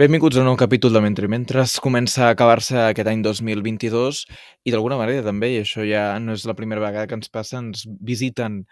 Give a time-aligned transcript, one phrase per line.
[0.00, 1.74] Benvinguts a un nou capítol de Mentre Mentres.
[1.84, 4.22] Comença a acabar-se aquest any 2022
[4.64, 7.58] i d'alguna manera també, i això ja no és la primera vegada que ens passa,
[7.60, 8.62] ens visiten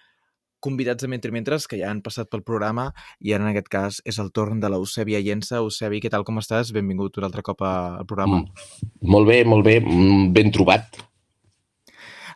[0.65, 2.87] convidats de Mentre Mentres que ja han passat pel programa
[3.21, 5.61] i ara en aquest cas és el torn de l'Eusèbia Llença.
[5.61, 6.73] Eusebi, què tal, com estàs?
[6.73, 8.41] Benvingut un altre cop al programa.
[8.47, 8.91] Mm.
[9.13, 11.03] Molt bé, molt bé, mm, ben trobat.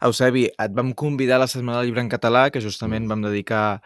[0.05, 3.81] Eusebi, et vam convidar a la Setmana del Llibre en Català, que justament vam dedicar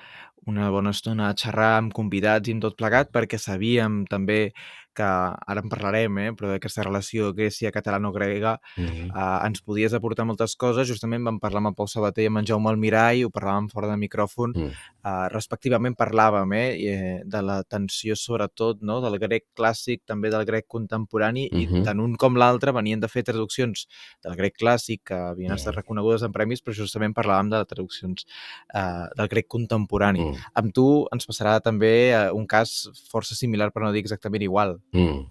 [0.46, 4.52] una bona estona a xerrar amb convidats i amb tot plegat, perquè sabíem també
[4.96, 9.10] que ara en parlarem, eh, però d'aquesta relació Grècia catalano-grega mm -hmm.
[9.12, 10.88] eh, ens podies aportar moltes coses.
[10.88, 13.88] Justament vam parlar amb en Pau Sabater i amb en Jaume Almirall, ho parlàvem fora
[13.88, 14.52] de micròfon.
[14.56, 14.70] Mm.
[15.06, 20.66] Eh, respectivament parlàvem eh, de la tensió sobretot no, del grec clàssic, també del grec
[20.66, 21.80] contemporani, mm -hmm.
[21.80, 23.86] i tant un com l'altre venien de fer traduccions
[24.24, 25.76] del grec clàssic que havien estat mm.
[25.76, 28.26] reconegudes en premis, però justament parlàvem de traduccions
[28.74, 30.20] eh, del grec contemporani.
[30.20, 30.34] Mm.
[30.54, 34.78] Amb tu ens passarà també eh, un cas força similar, per no dir exactament igual.
[34.92, 35.24] Mm.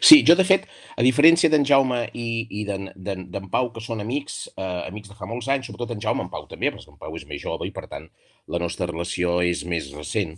[0.00, 0.64] Sí, jo de fet,
[0.98, 2.28] a diferència d'en Jaume i,
[2.60, 6.24] i d'en Pau, que són amics, eh, amics de fa molts anys, sobretot en Jaume,
[6.24, 8.08] en Pau també, perquè en Pau és més jove i per tant
[8.52, 10.34] la nostra relació és més recent,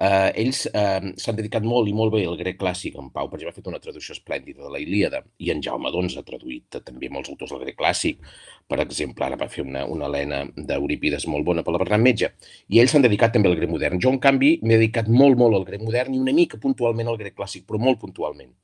[0.00, 2.98] eh, ells eh, s'han dedicat molt i molt bé al grec clàssic.
[3.00, 5.92] En Pau, per exemple, ha fet una traducció esplèndida de la Ilíada i en Jaume,
[5.94, 8.22] doncs, ha traduït també molts autors del grec clàssic.
[8.68, 12.32] Per exemple, ara va fer una, una Helena d'Euripides molt bona per la Bernat Metge.
[12.68, 14.00] I ells s'han dedicat també al grec modern.
[14.02, 17.20] Jo, en canvi, m'he dedicat molt, molt al grec modern i una mica puntualment al
[17.20, 18.54] grec clàssic, però molt puntualment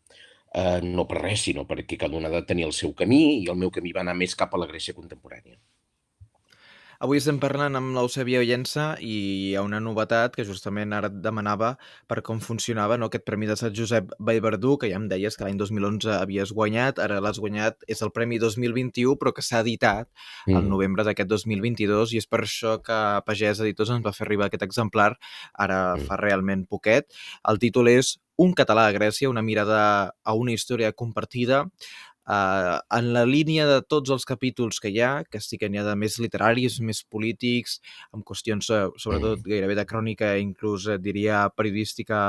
[0.54, 3.48] eh, no per res, sinó perquè cada un ha de tenir el seu camí i
[3.50, 5.58] el meu camí va anar més cap a la Grècia contemporània.
[7.05, 11.19] Avui estem parlant amb l'Eusèbia Ollença i hi ha una novetat que justament ara et
[11.27, 11.74] demanava
[12.08, 13.11] per com funcionava no?
[13.11, 17.02] aquest Premi de Sant Josep Vallverdú, que ja em deies que l'any 2011 havies guanyat,
[17.05, 20.08] ara l'has guanyat, és el Premi 2021, però que s'ha editat
[20.46, 20.56] mm.
[20.56, 24.48] el novembre d'aquest 2022 i és per això que Pagès Editors ens va fer arribar
[24.48, 25.11] aquest exemplar
[25.52, 26.08] ara mm.
[26.08, 27.12] fa realment poquet.
[27.52, 29.84] El títol és un català a Grècia, una mirada
[30.24, 31.67] a una història compartida,
[32.29, 35.80] eh, en la línia de tots els capítols que hi ha, que sí que n'hi
[35.80, 37.80] ha de més literaris, més polítics,
[38.12, 42.20] amb qüestions eh, sobretot gairebé de crònica, inclús eh, diria periodística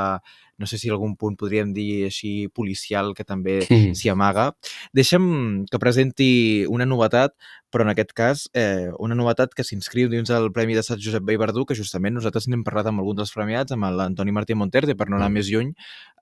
[0.58, 4.52] no sé si algun punt podríem dir així policial que també s'hi amaga.
[4.96, 6.30] Deixa'm que presenti
[6.72, 7.36] una novetat,
[7.76, 11.26] però en aquest cas eh, una novetat que s'inscriu dins del Premi de Sant Josep
[11.28, 15.10] Verdú, que justament nosaltres n'hem parlat amb alguns dels premiats, amb l'Antoni Martí Monterde, per
[15.10, 15.36] no anar mm.
[15.36, 15.74] més lluny.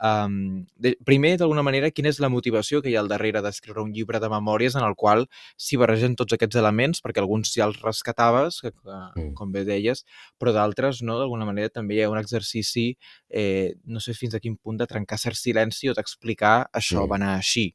[0.04, 3.84] Um, de, primer, d'alguna manera, quina és la motivació que hi ha al darrere d'escriure
[3.86, 7.68] un llibre de memòries en el qual s'hi barregen tots aquests elements, perquè alguns ja
[7.70, 9.30] els rescataves, que, que, mm.
[9.38, 10.08] com bé deies,
[10.42, 12.96] però d'altres, no, d'alguna manera, també hi ha un exercici,
[13.30, 17.10] eh, no sé fins a quin punt de trencar cert silenci o d'explicar això mm.
[17.12, 17.68] va anar així.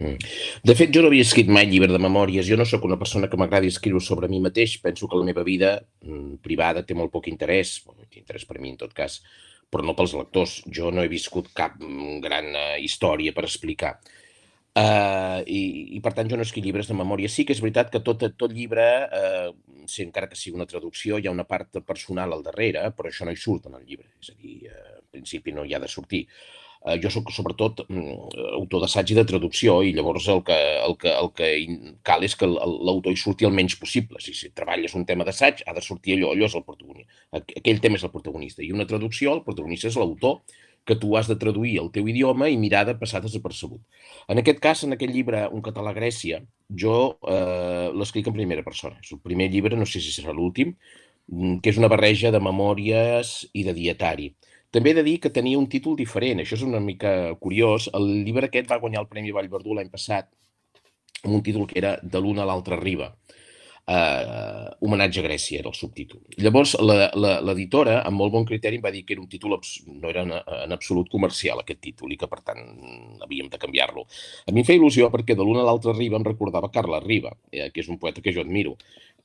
[0.00, 0.16] Mm.
[0.64, 2.48] De fet, jo no havia escrit mai llibre de memòries.
[2.48, 4.78] Jo no sóc una persona que m'agradi escriure sobre mi mateix.
[4.82, 7.78] Penso que la meva vida mm, privada té molt poc interès,
[8.08, 9.20] té interès per mi en tot cas,
[9.70, 10.60] però no pels lectors.
[10.72, 13.98] Jo no he viscut cap mm, gran uh, història per explicar.
[14.70, 15.60] Uh, i,
[15.98, 17.28] I per tant jo no escric llibres de memòria.
[17.28, 19.52] Sí que és veritat que tot, tot llibre, uh,
[19.90, 23.26] sí, encara que sigui una traducció, hi ha una part personal al darrere, però això
[23.26, 24.08] no hi surt en el llibre.
[24.22, 26.26] És a dir, uh, en principi no hi ha de sortir.
[26.80, 30.94] Eh, jo sóc sobretot mm, autor d'assaig i de traducció i llavors el que, el
[31.02, 31.48] que, el que
[32.08, 34.22] cal és que l'autor hi surti el menys possible.
[34.24, 37.20] Si, si treballes un tema d'assaig, ha de sortir allò, allò és el protagonista.
[37.36, 38.64] Aquell tema és el protagonista.
[38.64, 40.40] I una traducció, el protagonista és l'autor,
[40.84, 43.80] que tu has de traduir el teu idioma i mirar de passar desapercebut.
[44.28, 46.40] En aquest cas, en aquest llibre, Un català a Grècia,
[46.84, 46.96] jo
[47.28, 48.98] eh, l'escric en primera persona.
[49.04, 50.74] És el primer llibre, no sé si serà l'últim,
[51.28, 54.32] mm, que és una barreja de memòries i de dietari.
[54.70, 57.88] També he de dir que tenia un títol diferent, això és una mica curiós.
[57.94, 60.30] El llibre aquest va guanyar el Premi Vallverdú l'any passat
[61.24, 63.10] amb un títol que era De l'una a l'altra riba.
[63.90, 66.20] Uh, homenatge a Grècia era el subtítol.
[66.38, 69.56] Llavors, l'editora, amb molt bon criteri, em va dir que era un títol,
[69.96, 72.62] no era en, en absolut comercial, aquest títol, i que, per tant,
[73.26, 74.06] havíem de canviar-lo.
[74.46, 77.34] A mi em feia il·lusió perquè de l'una a l'altra riba em recordava Carla Riba,
[77.50, 78.76] eh, que és un poeta que jo admiro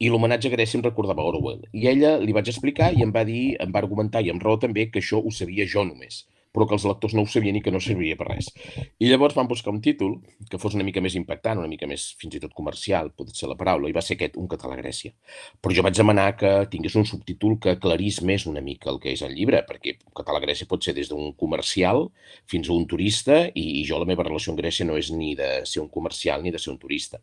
[0.03, 1.61] i l'homenatge a Grècia em recordava Orwell.
[1.71, 4.57] I ella li vaig explicar i em va dir, em va argumentar, i amb raó
[4.59, 6.25] també, que això ho sabia jo només
[6.55, 8.47] però que els lectors no ho sabien i que no servia per res.
[9.03, 10.15] I llavors van buscar un títol
[10.49, 13.49] que fos una mica més impactant, una mica més fins i tot comercial, pot ser
[13.51, 15.13] la paraula, i va ser aquest, Un català a Grècia.
[15.63, 19.13] Però jo vaig demanar que tingués un subtítol que aclarís més una mica el que
[19.13, 22.09] és el llibre, perquè Un català a Grècia pot ser des d'un comercial
[22.51, 25.33] fins a un turista, i, i jo la meva relació amb Grècia no és ni
[25.35, 27.19] de ser un comercial ni de ser un turista.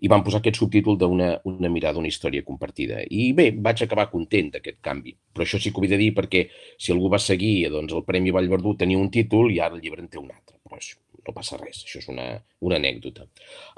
[0.00, 3.00] I van posar aquest subtítol d'una una mirada, una història compartida.
[3.10, 5.16] I bé, vaig acabar content d'aquest canvi.
[5.34, 6.46] Però això sí que ho he de dir perquè
[6.78, 9.82] si algú va seguir doncs, el Premi Vallverdú Verdú tenia un títol i ara el
[9.82, 10.58] llibre en té un altre.
[10.62, 12.28] Però això, no passa res, això és una,
[12.64, 13.26] una anècdota.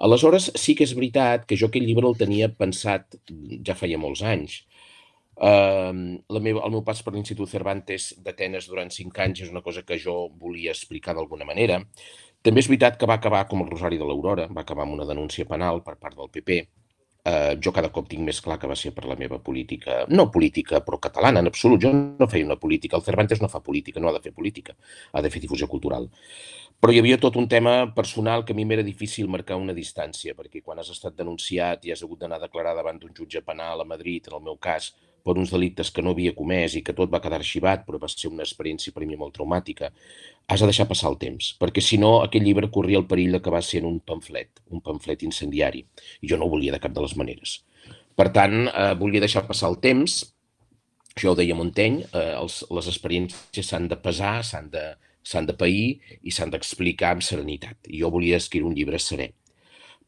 [0.07, 3.19] Aleshores, sí que és veritat que jo aquell llibre el tenia pensat
[3.67, 4.63] ja feia molts anys.
[5.41, 9.63] Uh, la meva, el meu pas per l'Institut Cervantes d'Atenes durant cinc anys és una
[9.65, 11.81] cosa que jo volia explicar d'alguna manera.
[12.47, 15.05] També és veritat que va acabar com el Rosari de l'Aurora, va acabar amb una
[15.09, 16.61] denúncia penal per part del PP.
[17.21, 20.31] Uh, jo cada cop tinc més clar que va ser per la meva política, no
[20.33, 21.83] política, però catalana, en absolut.
[21.85, 22.97] Jo no feia una política.
[22.97, 24.73] El Cervantes no fa política, no ha de fer política,
[25.13, 26.09] ha de fer difusió cultural.
[26.81, 30.33] Però hi havia tot un tema personal que a mi m'era difícil marcar una distància,
[30.33, 33.85] perquè quan has estat denunciat i has hagut d'anar a declarar davant d'un jutge penal
[33.85, 34.95] a Madrid, en el meu cas,
[35.25, 38.09] per uns delictes que no havia comès i que tot va quedar arxivat, però va
[38.11, 39.91] ser una experiència per mi molt traumàtica,
[40.49, 43.43] has de deixar passar el temps, perquè si no aquest llibre corria el perill de
[43.45, 45.85] que va ser un pamflet, un pamflet incendiari,
[46.21, 47.61] i jo no ho volia de cap de les maneres.
[48.17, 50.21] Per tant, eh, volia deixar passar el temps,
[51.15, 54.87] això ho deia Montaigne, eh, els, les experiències s'han de pesar, s'han de,
[55.23, 57.77] s'han de pair i s'han d'explicar amb serenitat.
[57.89, 59.31] I jo volia escriure un llibre serè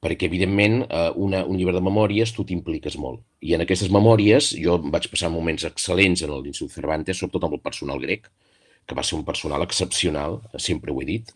[0.02, 3.22] perquè, evidentment, eh, una, un llibre de memòries tu t'impliques molt.
[3.40, 7.64] I en aquestes memòries jo vaig passar moments excel·lents en l'Institut Cervantes, sobretot amb el
[7.64, 8.26] personal grec,
[8.87, 11.31] que va ser un personal excepcional, sempre ho he dit,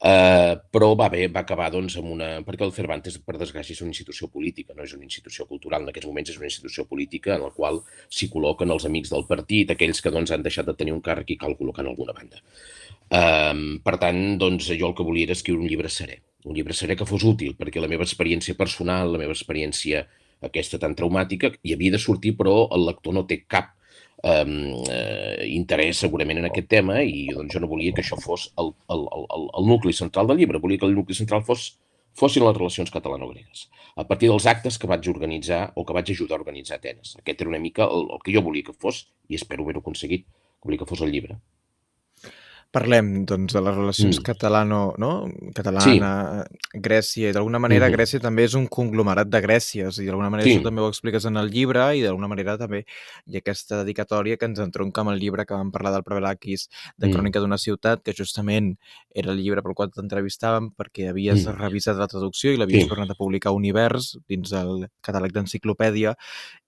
[0.00, 2.28] Uh, però va bé, va acabar doncs, amb una...
[2.44, 5.84] Perquè el Cervantes, per desgràcia, és una institució política, no és una institució cultural.
[5.84, 9.26] En aquests moments és una institució política en la qual s'hi col·loquen els amics del
[9.28, 12.16] partit, aquells que doncs, han deixat de tenir un càrrec i cal col·locar en alguna
[12.16, 12.40] banda.
[13.12, 16.16] Uh, per tant, doncs, jo el que volia era escriure un llibre serè.
[16.48, 20.06] Un llibre serè que fos útil, perquè la meva experiència personal, la meva experiència
[20.46, 23.74] aquesta tan traumàtica, hi havia de sortir, però el lector no té cap
[24.24, 28.72] eh, interès segurament en aquest tema i doncs, jo no volia que això fos el,
[28.94, 31.74] el, el, el nucli central del llibre, volia que el nucli central fos,
[32.16, 33.68] fossin les relacions catalano-gregues,
[34.00, 37.16] a partir dels actes que vaig organitzar o que vaig ajudar a organitzar a Atenes.
[37.20, 40.26] Aquest era una mica el, el que jo volia que fos, i espero haver-ho aconseguit,
[40.64, 41.40] volia que fos el llibre.
[42.70, 44.22] Parlem, doncs, de les relacions mm.
[44.22, 45.10] catalano, no?
[45.56, 46.10] catalana,
[46.46, 46.78] sí.
[46.78, 47.96] Grècia, i d'alguna manera mm -hmm.
[47.98, 50.54] Grècia també és un conglomerat de Grècies, i d'alguna manera sí.
[50.54, 52.84] això també ho expliques en el llibre, i d'alguna manera també
[53.26, 57.08] hi aquesta dedicatòria que ens entronca amb el llibre que vam parlar del Prevelakis, de
[57.08, 57.12] mm.
[57.12, 58.78] Crònica d'una ciutat, que justament
[59.12, 61.58] era el llibre pel qual t'entrevistàvem perquè havies mm.
[61.58, 62.88] revisat la traducció i l'havies sí.
[62.88, 66.14] tornat a publicar Univers dins el catàleg d'enciclopèdia,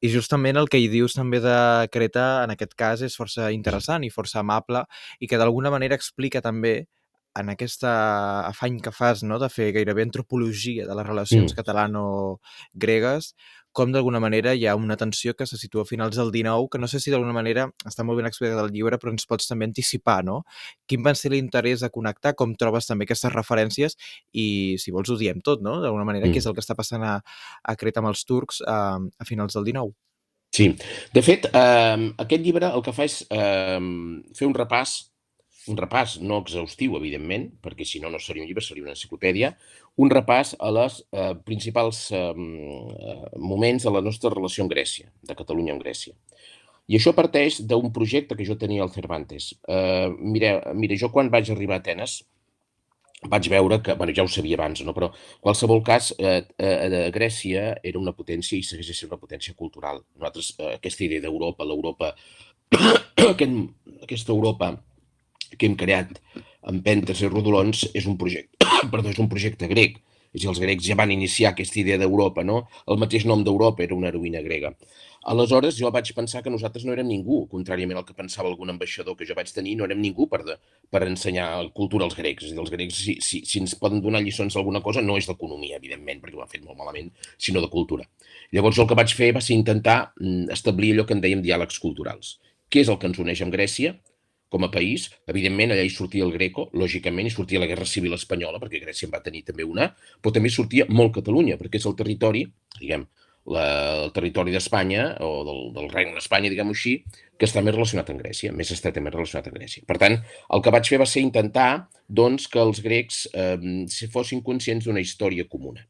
[0.01, 4.03] i justament el que hi dius també de Creta, en aquest cas, és força interessant
[4.03, 4.83] i força amable,
[5.21, 6.87] i que d'alguna manera manera explica també
[7.35, 11.57] en aquesta afany que fas no, de fer gairebé antropologia de les relacions mm.
[11.57, 13.33] catalano-gregues,
[13.73, 16.79] com d'alguna manera hi ha una tensió que se situa a finals del 19, que
[16.79, 19.65] no sé si d'alguna manera està molt ben explicat al llibre, però ens pots també
[19.65, 20.43] anticipar, no?
[20.87, 23.97] Quin va ser l'interès de connectar, com trobes també aquestes referències
[24.33, 25.81] i, si vols, ho diem tot, no?
[25.81, 26.37] D'alguna manera, mm.
[26.37, 27.17] què és el que està passant a,
[27.65, 29.97] a Creta amb els turcs a, a finals del 19?
[30.53, 30.69] Sí.
[31.17, 33.81] De fet, eh, aquest llibre el que fa és eh,
[34.37, 34.99] fer un repàs
[35.71, 39.53] un repàs no exhaustiu, evidentment, perquè si no, no seria un llibre, seria una enciclopèdia,
[40.03, 42.33] un repàs a les eh, principals eh,
[43.39, 46.17] moments de la nostra relació amb Grècia, de Catalunya amb Grècia.
[46.91, 49.53] I això parteix d'un projecte que jo tenia al Cervantes.
[49.71, 52.23] Eh, mira, mira, jo quan vaig arribar a Atenes
[53.23, 54.91] vaig veure que, bueno, ja ho sabia abans, no?
[54.97, 60.03] però qualsevol cas, eh, eh, Grècia era una potència i segueix sent una potència cultural.
[60.17, 62.11] Nosaltres, eh, aquesta idea d'Europa, l'Europa,
[63.33, 63.61] aquest,
[64.03, 64.73] aquesta Europa
[65.59, 66.19] que hem creat
[66.69, 70.01] amb pentes i rodolons és un projecte, perdó, és un projecte grec.
[70.33, 72.63] És dir, els grecs ja van iniciar aquesta idea d'Europa, no?
[72.89, 74.71] El mateix nom d'Europa era una heroïna grega.
[75.29, 79.15] Aleshores, jo vaig pensar que nosaltres no érem ningú, contràriament al que pensava algun ambaixador
[79.19, 80.57] que jo vaig tenir, no érem ningú per, de,
[80.91, 82.49] per ensenyar cultura als grecs.
[82.49, 85.29] És dir, els grecs, si, si, si ens poden donar lliçons d'alguna cosa, no és
[85.29, 88.09] d'economia, evidentment, perquè ho han fet molt malament, sinó de cultura.
[88.57, 91.79] Llavors, el que vaig fer va ser intentar mm, establir allò que en dèiem diàlegs
[91.85, 92.39] culturals.
[92.73, 93.95] Què és el que ens uneix amb Grècia?
[94.53, 95.09] Com a país.
[95.33, 99.09] Evidentment, allà hi sortia el Greco, lògicament, hi sortia la Guerra Civil Espanyola, perquè Grècia
[99.09, 99.89] en va tenir també una,
[100.21, 102.45] però també sortia molt Catalunya, perquè és el territori,
[102.79, 103.09] diguem,
[103.51, 103.65] la,
[104.05, 106.99] el territori d'Espanya, o del, del Regne d'Espanya, diguem-ho així,
[107.39, 109.87] que està més relacionat amb Grècia, més estretament relacionat amb Grècia.
[109.89, 110.19] Per tant,
[110.55, 111.71] el que vaig fer va ser intentar
[112.07, 113.57] doncs, que els grecs eh,
[114.13, 115.83] fossin conscients d'una història comuna.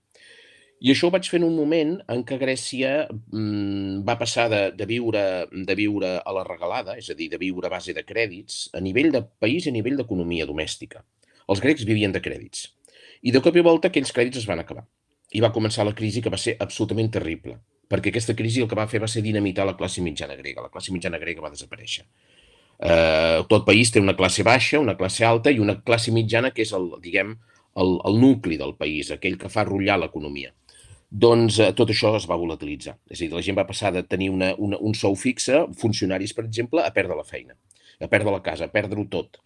[0.83, 4.63] I això ho vaig fer en un moment en què Grècia mmm, va passar de,
[4.75, 5.21] de, viure,
[5.69, 8.81] de viure a la regalada, és a dir, de viure a base de crèdits, a
[8.83, 11.05] nivell de país i a nivell d'economia domèstica.
[11.47, 12.65] Els grecs vivien de crèdits.
[13.23, 14.83] I de cop i volta aquells crèdits es van acabar.
[15.31, 17.55] I va començar la crisi que va ser absolutament terrible,
[17.87, 20.65] perquè aquesta crisi el que va fer va ser dinamitar la classe mitjana grega.
[20.67, 22.09] La classe mitjana grega va desaparèixer.
[22.83, 26.67] Eh, tot país té una classe baixa, una classe alta i una classe mitjana que
[26.67, 27.37] és el, diguem,
[27.79, 30.51] el, el nucli del país, aquell que fa rotllar l'economia
[31.13, 32.97] doncs eh, tot això es va volatilitzar.
[33.11, 36.33] És a dir, la gent va passar de tenir una, una, un sou fixe, funcionaris,
[36.33, 37.57] per exemple, a perdre la feina,
[38.01, 39.43] a perdre la casa, a perdre-ho tot.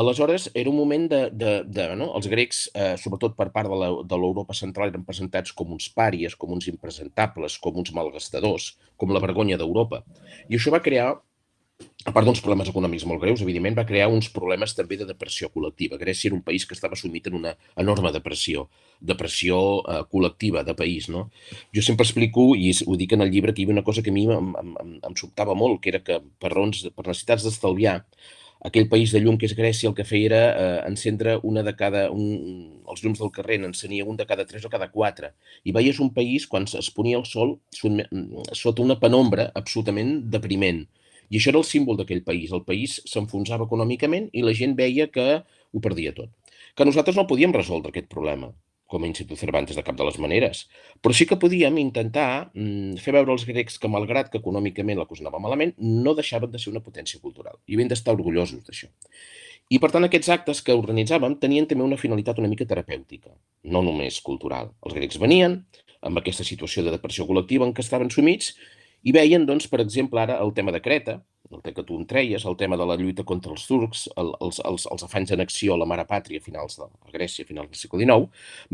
[0.00, 1.18] Aleshores, era un moment de...
[1.34, 2.12] de, de no?
[2.14, 6.52] Els grecs, eh, sobretot per part de l'Europa central, eren presentats com uns pàries, com
[6.54, 10.04] uns impresentables, com uns malgastadors, com la vergonya d'Europa.
[10.46, 11.16] I això va crear
[12.08, 15.50] a part d'uns problemes econòmics molt greus, evidentment, va crear uns problemes també de depressió
[15.52, 15.98] col·lectiva.
[16.00, 18.68] Grècia era un país que estava sumit en una enorme depressió,
[19.12, 21.10] depressió eh, col·lectiva de país.
[21.12, 21.26] No?
[21.76, 24.12] Jo sempre explico, i ho dic en el llibre, que hi havia una cosa que
[24.12, 27.44] a mi em, em, em, em sobtava molt, que era que per, raons, per necessitats
[27.44, 27.98] d'estalviar,
[28.64, 31.74] aquell país de llum que és Grècia el que feia era eh, encendre una de
[31.76, 32.06] cada...
[32.12, 35.34] Un, els llums del carrer n'encenia un de cada tres o cada quatre.
[35.68, 37.58] I veies un país, quan es ponia el sol,
[38.56, 40.80] sota una penombra absolutament depriment
[41.30, 42.50] i això era el símbol d'aquell país.
[42.52, 46.34] El país s'enfonsava econòmicament i la gent veia que ho perdia tot.
[46.74, 48.50] Que nosaltres no podíem resoldre aquest problema
[48.90, 50.64] com a Institut Cervantes de cap de les maneres,
[50.98, 55.06] però sí que podíem intentar mm, fer veure als grecs que, malgrat que econòmicament la
[55.06, 58.90] cosa anava malament, no deixaven de ser una potència cultural i havien d'estar orgullosos d'això.
[59.70, 63.30] I, per tant, aquests actes que organitzàvem tenien també una finalitat una mica terapèutica,
[63.70, 64.72] no només cultural.
[64.82, 65.60] Els grecs venien
[66.02, 68.56] amb aquesta situació de depressió col·lectiva en què estaven sumits
[69.02, 72.44] i veien, doncs, per exemple, ara el tema de Creta, el que tu en treies,
[72.46, 75.80] el tema de la lluita contra els turcs, el, els, els, els afanys d'annexió a
[75.80, 78.28] la mare pàtria a finals de a Grècia, a finals del segle XIX,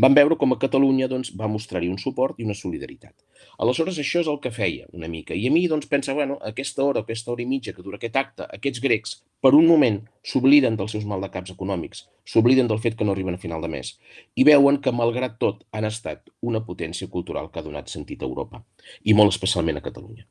[0.04, 3.14] van veure com a Catalunya doncs, va mostrar-hi un suport i una solidaritat.
[3.62, 5.34] Aleshores, això és el que feia una mica.
[5.34, 8.20] I a mi doncs, pensa, bueno, aquesta hora, aquesta hora i mitja que dura aquest
[8.20, 13.08] acte, aquests grecs, per un moment, s'obliden dels seus maldecaps econòmics, s'obliden del fet que
[13.08, 13.94] no arriben a final de mes
[14.36, 18.28] i veuen que, malgrat tot, han estat una potència cultural que ha donat sentit a
[18.28, 18.64] Europa
[19.04, 20.26] i molt especialment a Catalunya.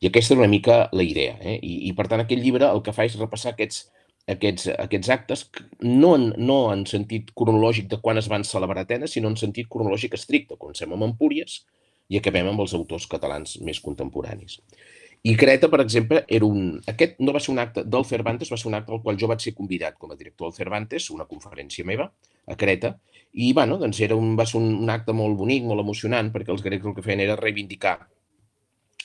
[0.00, 1.36] I aquesta és una mica la idea.
[1.40, 1.56] Eh?
[1.62, 3.84] I, I, per tant, aquest llibre el que fa és repassar aquests,
[4.34, 5.44] aquests, aquests actes,
[5.82, 9.36] no en, no en sentit cronològic de quan es van celebrar a Atenes, sinó en
[9.40, 10.58] sentit cronològic estricte.
[10.60, 11.62] Comencem amb Empúries
[12.10, 14.60] i acabem amb els autors catalans més contemporanis.
[15.22, 16.78] I Creta, per exemple, era un...
[16.88, 19.28] Aquest no va ser un acte del Cervantes, va ser un acte al qual jo
[19.28, 22.06] vaig ser convidat com a director del Cervantes, una conferència meva,
[22.48, 22.94] a Creta,
[23.32, 26.50] i bueno, doncs era un, va ser un, un acte molt bonic, molt emocionant, perquè
[26.54, 27.98] els grecs el que feien era reivindicar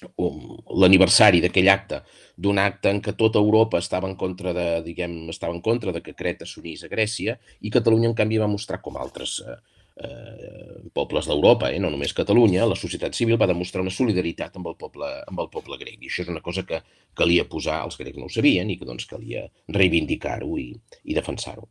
[0.04, 2.02] l'aniversari d'aquell acte,
[2.36, 6.02] d'un acte en què tota Europa estava en contra de, diguem, estava en contra de
[6.04, 9.56] que Creta s'unís a Grècia i Catalunya, en canvi, va mostrar com altres eh,
[10.04, 14.68] eh, pobles d'Europa, eh, no només Catalunya, la societat civil va demostrar una solidaritat amb
[14.72, 15.98] el poble, amb el poble grec.
[16.02, 16.82] I això és una cosa que
[17.16, 20.74] calia posar, els grecs no ho sabien, i que doncs calia reivindicar-ho i,
[21.06, 21.70] i defensar-ho.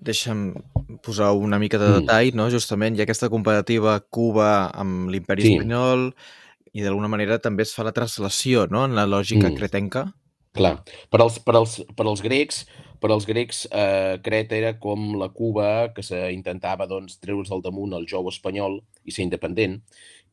[0.00, 0.54] Deixa'm
[1.04, 1.96] posar una mica de mm.
[2.00, 2.48] detall, no?
[2.52, 5.56] justament hi ha aquesta comparativa Cuba amb l'imperi sí.
[5.56, 6.10] espanyol,
[6.72, 9.58] i d'alguna manera també es fa la translació, no?, en la lògica mm.
[9.58, 10.06] cretenca.
[10.56, 10.80] Clar.
[11.10, 12.64] Per als, per als, per als grecs,
[13.00, 17.94] per als grecs eh, Creta era com la Cuba que s'intentava doncs, treure's al damunt
[17.96, 19.78] el jou espanyol i ser independent,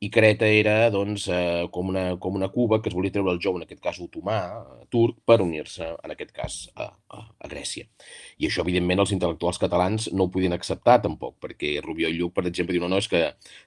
[0.03, 3.41] i Creta era doncs, eh, com, una, com una Cuba que es volia treure el
[3.41, 4.39] jou, en aquest cas otomà,
[4.93, 7.87] turc, per unir-se, en aquest cas, a, a, Grècia.
[8.37, 12.33] I això, evidentment, els intel·lectuals catalans no ho podien acceptar, tampoc, perquè Rubió i Lluc,
[12.35, 13.21] per exemple, diuen, no, no, és que,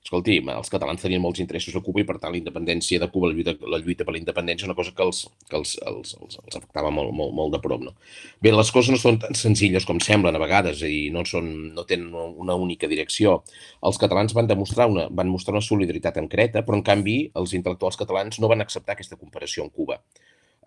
[0.05, 3.31] escolti, els catalans tenien molts interessos a Cuba i, per tant, la independència de Cuba,
[3.31, 6.15] la lluita, la lluita per la independència, és una cosa que els, que els, els,
[6.21, 7.85] els, els afectava molt, molt, molt de prop.
[7.87, 7.95] No?
[8.45, 11.87] Bé, les coses no són tan senzilles com semblen a vegades i no, són, no
[11.89, 13.41] tenen una única direcció.
[13.87, 17.57] Els catalans van demostrar una, van mostrar una solidaritat en Creta, però en canvi els
[17.57, 20.01] intel·lectuals catalans no van acceptar aquesta comparació amb Cuba.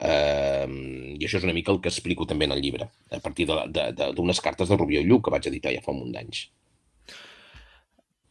[0.02, 0.66] Uh,
[1.14, 4.42] I això és una mica el que explico també en el llibre, a partir d'unes
[4.42, 6.48] cartes de Rubió i Lluc que vaig editar ja fa un munt d'anys.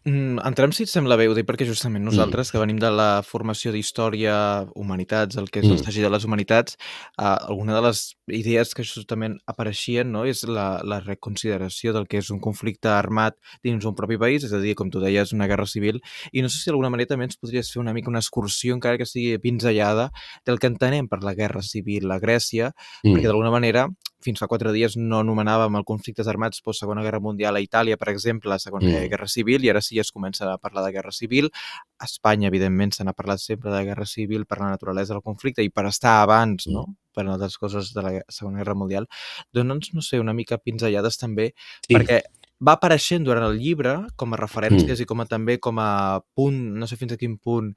[0.04, 2.52] Mm, entrem, si et sembla bé, ho dic perquè justament nosaltres, mm.
[2.52, 4.35] que venim de la formació d'història,
[4.75, 5.76] humanitats, el que és mm.
[5.76, 6.75] l'estagi de les humanitats,
[7.21, 8.02] eh, alguna de les
[8.35, 13.38] idees que justament apareixien no, és la, la reconsideració del que és un conflicte armat
[13.62, 16.50] dins un propi país, és a dir, com tu deies, una guerra civil, i no
[16.50, 19.38] sé si d'alguna manera també ens podries fer una mica una excursió, encara que sigui
[19.38, 20.11] pinzellada,
[20.47, 23.14] del que entenem per la guerra civil a Grècia, mm.
[23.14, 23.87] perquè d'alguna manera
[24.25, 27.99] fins fa quatre dies no anomenàvem el conflictes armats post Segona Guerra Mundial a Itàlia,
[28.00, 29.11] per exemple, la Segona mm.
[29.12, 31.50] Guerra Civil, i ara sí es comença a parlar de Guerra Civil.
[31.99, 35.64] A Espanya, evidentment, se n'ha parlat sempre de Guerra Civil per la naturalesa del conflicte
[35.64, 36.99] i per estar abans, no?, mm.
[37.12, 39.09] per altres coses de la Segona Guerra Mundial.
[39.52, 41.52] Dona'ns, no sé, una mica pinzellades també,
[41.85, 41.93] sí.
[41.93, 42.23] perquè
[42.62, 45.02] va apareixent durant el llibre com a referències mm.
[45.04, 47.73] i com a també com a punt, no sé fins a quin punt,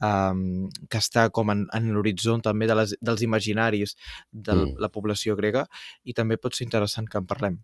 [0.00, 0.42] um,
[0.88, 3.96] que està com en, en l'horitzó també de les, dels imaginaris
[4.32, 4.80] de mm.
[4.80, 5.66] la població grega
[6.04, 7.60] i també pot ser interessant que en parlem.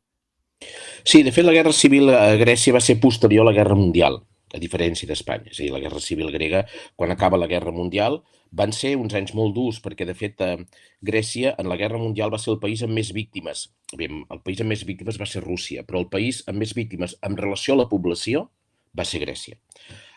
[1.04, 4.22] Sí, de fet la Guerra Civil a Grècia va ser posterior a la Guerra Mundial
[4.54, 5.50] a diferència d'Espanya.
[5.50, 6.64] És a dir, la Guerra Civil grega,
[6.96, 8.20] quan acaba la Guerra Mundial,
[8.56, 10.56] van ser uns anys molt durs, perquè, de fet, eh,
[11.02, 13.68] Grècia, en la Guerra Mundial, va ser el país amb més víctimes.
[13.96, 17.16] Bé, el país amb més víctimes va ser Rússia, però el país amb més víctimes
[17.22, 18.50] en relació a la població
[18.96, 19.58] va ser Grècia.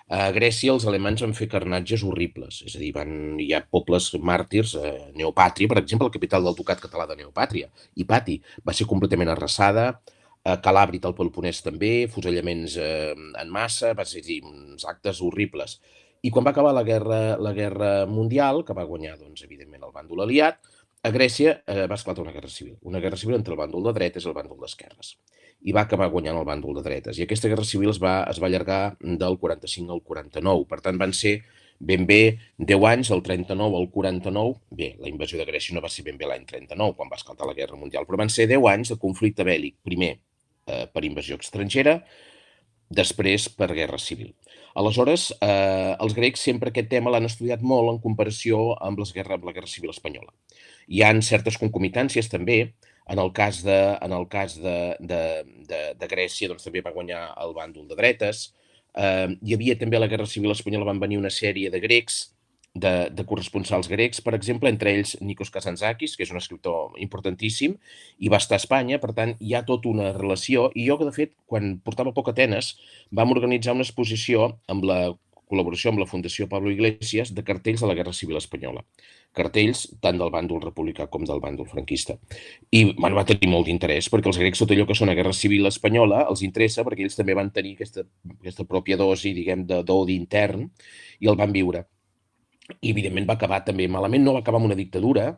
[0.09, 4.07] A Grècia els alemanys van fer carnatges horribles, és a dir, van, hi ha pobles
[4.25, 7.69] màrtirs, eh, Neopàtria, per exemple, la capital del ducat català de Neopàtria,
[8.09, 10.01] Pati, va ser completament arrasada,
[10.43, 15.79] a Calàbrit, al Peloponès també, fusellaments eh, en massa, va ser dir, uns actes horribles.
[16.23, 19.95] I quan va acabar la guerra, la guerra mundial, que va guanyar, doncs, evidentment, el
[19.95, 20.59] bàndol aliat,
[21.03, 22.75] a Grècia eh, va esclatar una guerra civil.
[22.83, 25.15] Una guerra civil entre el bàndol de dretes i el bàndol d'esquerres
[25.59, 27.17] i va acabar guanyant el bàndol de dretes.
[27.19, 30.67] I aquesta guerra civil es va, es va allargar del 45 al 49.
[30.69, 31.39] Per tant, van ser
[31.79, 34.55] ben bé 10 anys, el 39 al 49.
[34.79, 37.47] Bé, la invasió de Grècia no va ser ben bé l'any 39, quan va esclatar
[37.47, 39.75] la Guerra Mundial, però van ser 10 anys de conflicte bèl·lic.
[39.83, 40.13] Primer,
[40.69, 41.99] eh, per invasió estrangera,
[42.89, 44.33] després per guerra civil.
[44.79, 49.37] Aleshores, eh, els grecs sempre aquest tema l'han estudiat molt en comparació amb, les guerra,
[49.37, 50.31] amb la Guerra Civil Espanyola.
[50.89, 52.59] Hi han certes concomitàncies també,
[53.09, 55.21] en el cas de, en el cas de, de,
[55.69, 58.49] de, de Grècia doncs, també va guanyar el bàndol de dretes.
[58.93, 62.21] Eh, hi havia també a la Guerra Civil Espanyola van venir una sèrie de grecs,
[62.73, 67.77] de, de corresponsals grecs, per exemple, entre ells Nikos Kazantzakis, que és un escriptor importantíssim,
[68.19, 70.69] i va estar a Espanya, per tant, hi ha tota una relació.
[70.75, 72.75] I jo, de fet, quan portava poc Atenes,
[73.11, 75.01] vam organitzar una exposició amb la
[75.49, 78.83] col·laboració amb la Fundació Pablo Iglesias de cartells de la Guerra Civil Espanyola.
[79.33, 82.19] Cartells tant del bàndol republicà com del bàndol franquista.
[82.69, 85.33] I bueno, va tenir molt d'interès, perquè els grecs tot allò que són a Guerra
[85.33, 88.05] Civil Espanyola els interessa perquè ells també van tenir aquesta,
[88.37, 90.69] aquesta pròpia dosi, diguem, d'odi intern
[91.19, 91.87] i el van viure.
[92.79, 95.31] I, evidentment, va acabar també malament, no va acabar amb una dictadura,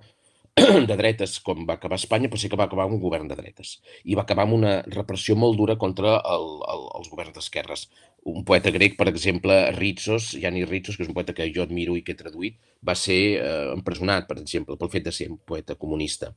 [0.90, 3.38] de dretes com va acabar Espanya, però sí que va acabar amb un govern de
[3.40, 3.78] dretes.
[4.04, 7.86] I va acabar amb una repressió molt dura contra el, el, els governs d'esquerres.
[8.28, 11.96] Un poeta grec, per exemple, Ritsos, Yannis Ritsos, que és un poeta que jo admiro
[11.96, 15.40] i que he traduït, va ser eh, empresonat, per exemple, pel fet de ser un
[15.40, 16.34] poeta comunista.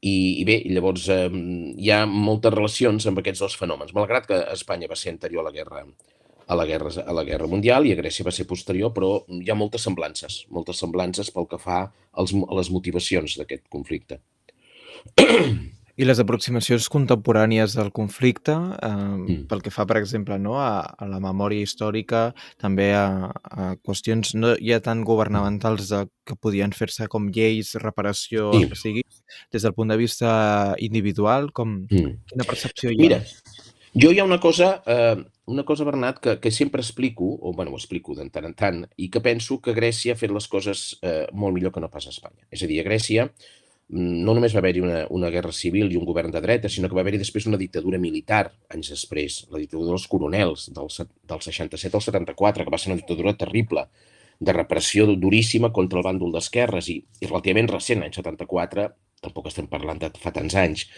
[0.00, 1.28] I, i bé, llavors eh,
[1.78, 5.50] hi ha moltes relacions amb aquests dos fenòmens, malgrat que Espanya va ser anterior a
[5.50, 5.84] la guerra
[6.46, 9.50] a la, guerra, a la Guerra Mundial i a Grècia va ser posterior, però hi
[9.50, 14.20] ha moltes semblances, moltes semblances pel que fa als, a les motivacions d'aquest conflicte.
[15.92, 19.42] I les aproximacions contemporànies del conflicte, eh, mm.
[19.50, 22.22] pel que fa, per exemple, no, a, a la memòria històrica,
[22.62, 28.48] també a, a qüestions no ja tan governamentals de, que podien fer-se com lleis, reparació,
[28.54, 28.62] sí.
[28.62, 29.04] el que sigui,
[29.52, 30.32] des del punt de vista
[30.80, 32.16] individual, com, mm.
[32.32, 33.02] quina percepció hi ha?
[33.04, 33.20] Mira,
[33.94, 37.72] jo hi ha una cosa, eh, una cosa, Bernat, que, que sempre explico, o bueno,
[37.72, 40.84] ho explico de tant en tant, i que penso que Grècia ha fet les coses
[41.02, 42.46] eh, molt millor que no pas a Espanya.
[42.50, 45.98] És a dir, a Grècia mm, no només va haver-hi una, una guerra civil i
[46.00, 49.60] un govern de dreta, sinó que va haver-hi després una dictadura militar, anys després, la
[49.60, 50.88] dictadura dels coronels, del,
[51.34, 53.88] del 67 al 74, que va ser una dictadura terrible,
[54.42, 58.88] de repressió duríssima contra el bàndol d'esquerres i, i relativament recent, l'any 74,
[59.22, 60.88] tampoc estem parlant de fa tants anys,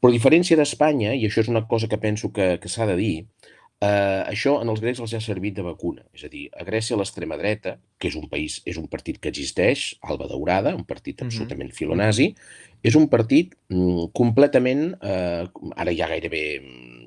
[0.00, 2.96] però a diferència d'Espanya, i això és una cosa que penso que, que s'ha de
[2.98, 3.14] dir,
[3.80, 6.04] eh, això en els grecs els ha servit de vacuna.
[6.16, 9.32] És a dir, a Grècia l'extrema dreta, que és un país, és un partit que
[9.32, 12.30] existeix, Alba Daurada, un partit absolutament filonazi,
[12.86, 15.44] és un partit mm, completament, eh,
[15.76, 16.44] ara ja gairebé,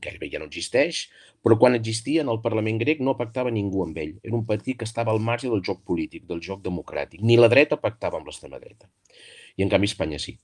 [0.04, 1.08] gairebé ja no existeix,
[1.46, 4.18] però quan existia en el Parlament grec no pactava ningú amb ell.
[4.24, 7.24] Era un partit que estava al marge del joc polític, del joc democràtic.
[7.24, 8.90] Ni la dreta pactava amb l'extrema dreta.
[9.56, 10.36] I en canvi Espanya sí.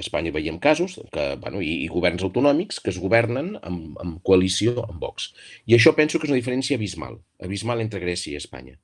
[0.00, 4.76] Espanya veiem casos que, bueno, i, i governs autonòmics que es governen amb, amb coalició
[4.86, 5.30] amb Vox.
[5.66, 8.78] I això penso que és una diferència abismal, abismal entre Grècia i Espanya.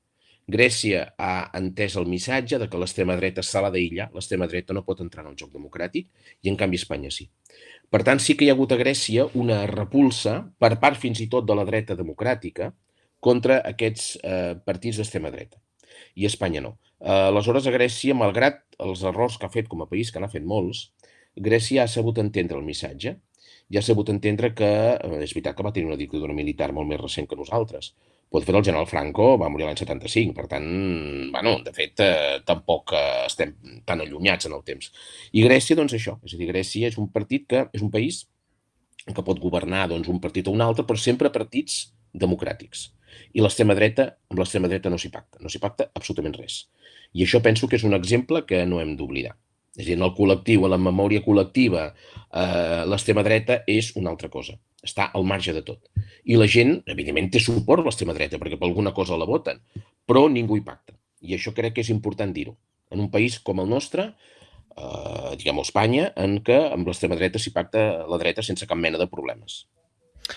[0.47, 5.01] Grècia ha entès el missatge de que l'extrema dreta s'ha d'aïllar, l'extrema dreta no pot
[5.03, 6.07] entrar en el joc democràtic,
[6.47, 7.27] i en canvi Espanya sí.
[7.91, 11.27] Per tant, sí que hi ha hagut a Grècia una repulsa, per part fins i
[11.33, 12.71] tot de la dreta democràtica,
[13.19, 15.59] contra aquests eh, partits d'extrema dreta.
[16.15, 16.77] I Espanya no.
[17.01, 20.33] Eh, aleshores, a Grècia, malgrat els errors que ha fet com a país, que n'ha
[20.33, 20.91] fet molts,
[21.37, 23.19] Grècia ha sabut entendre el missatge
[23.69, 26.89] i ha sabut entendre que eh, és veritat que va tenir una dictadura militar molt
[26.89, 27.93] més recent que nosaltres.
[28.33, 30.65] Pot fer el general Franco va morir l'any 75, per tant,
[31.35, 33.53] bueno, de fet, eh, tampoc eh, estem
[33.87, 34.91] tan allunyats en el temps.
[35.33, 38.25] I Grècia, doncs això, és a dir, Grècia és un partit que és un país
[39.07, 42.89] que pot governar doncs, un partit o un altre, però sempre partits democràtics.
[43.35, 46.67] I l'extrema dreta, amb l'extrema dreta no s'hi pacta, no s'hi pacta absolutament res.
[47.15, 49.37] I això penso que és un exemple que no hem d'oblidar.
[49.77, 54.11] És a dir, en el col·lectiu, en la memòria col·lectiva, eh, l'extrema dreta és una
[54.11, 54.57] altra cosa.
[54.83, 55.91] Està al marge de tot.
[56.25, 59.61] I la gent, evidentment, té suport a l'extrema dreta, perquè per alguna cosa la voten,
[60.09, 60.97] però ningú hi pacta.
[61.21, 62.57] I això crec que és important dir-ho.
[62.91, 64.15] En un país com el nostre,
[64.77, 68.99] eh, diguem Espanya, en què amb l'extrema dreta s'hi pacta la dreta sense cap mena
[68.99, 69.67] de problemes.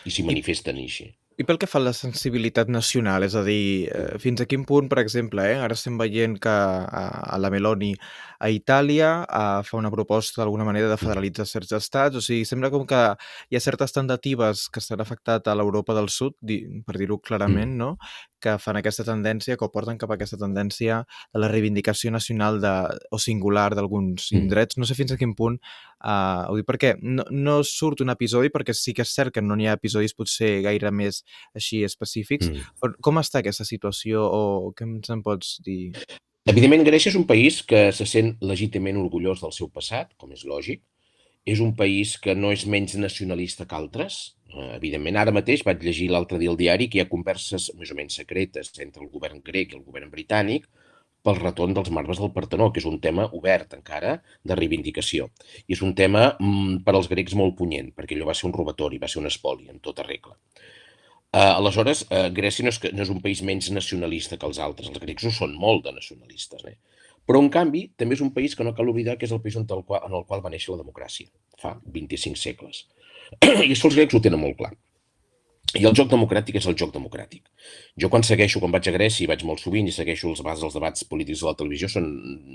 [0.05, 1.13] I s'hi manifesten així.
[1.39, 4.65] I pel que fa a la sensibilitat nacional, és a dir, eh, fins a quin
[4.67, 7.03] punt, per exemple, eh, ara estem veient que a,
[7.35, 7.93] a la Meloni
[8.39, 12.71] a Itàlia uh, fa una proposta d'alguna manera de federalitzar certs estats, o sigui, sembla
[12.71, 13.01] com que
[13.51, 16.37] hi ha certes tentatives que s'han afectat a l'Europa del Sud,
[16.87, 17.79] per dir-ho clarament, mm.
[17.79, 17.95] no?
[18.39, 21.01] que fan aquesta tendència, que porten cap a aquesta tendència
[21.33, 22.71] de la reivindicació nacional de,
[23.11, 24.39] o singular d'alguns mm.
[24.39, 24.79] indrets.
[24.79, 28.53] No sé fins a quin punt uh, ho dic perquè no, no surt un episodi,
[28.53, 32.47] perquè sí que és cert que no n'hi ha episodis potser gaire més així específics.
[32.47, 32.71] Mm.
[32.79, 35.91] Però com està aquesta situació o què ens en pots dir?
[36.49, 40.45] Evidentment, Grècia és un país que se sent legítimament orgullós del seu passat, com és
[40.49, 40.81] lògic.
[41.45, 45.83] És un país que no és menys nacionalista que altres, Eh, evidentment, ara mateix vaig
[45.85, 49.11] llegir l'altre dia al diari que hi ha converses més o menys secretes entre el
[49.13, 50.65] govern grec i el govern britànic
[51.27, 54.15] pel retorn dels marbes del Partenó, que és un tema obert encara
[54.49, 55.27] de reivindicació.
[55.67, 58.55] I és un tema mm, per als grecs molt punyent, perquè allò va ser un
[58.55, 60.37] robatori, va ser un espoli, en tota regla.
[61.29, 64.57] Uh, aleshores, uh, Grècia no és, que, no és un país menys nacionalista que els
[64.65, 64.89] altres.
[64.89, 66.63] Els grecs ho són molt de nacionalistes.
[66.65, 66.77] Eh?
[67.29, 69.59] Però, en canvi, també és un país que no cal oblidar que és el país
[69.59, 71.29] en el qual, en el qual va néixer la democràcia,
[71.61, 72.87] fa 25 segles.
[73.45, 74.73] I això els grecs ho tenen molt clar.
[75.77, 77.43] I el joc democràtic és el joc democràtic.
[78.01, 80.63] Jo quan segueixo, quan vaig a Grècia, i vaig molt sovint i segueixo els debats,
[80.65, 82.07] els debats polítics de la televisió, són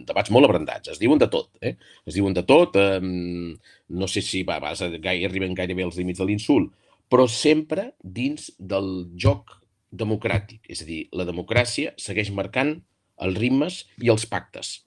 [0.09, 0.91] debats molt abrandats.
[0.91, 1.77] Es diuen de tot, eh?
[2.11, 2.75] Es diuen de tot.
[2.75, 2.99] Eh,
[4.03, 6.75] no sé si va, vas a, arriben gairebé als límits de l'insult,
[7.13, 9.59] però sempre dins del joc
[9.95, 10.65] democràtic.
[10.69, 12.77] És a dir, la democràcia segueix marcant
[13.23, 14.81] els ritmes i els pactes.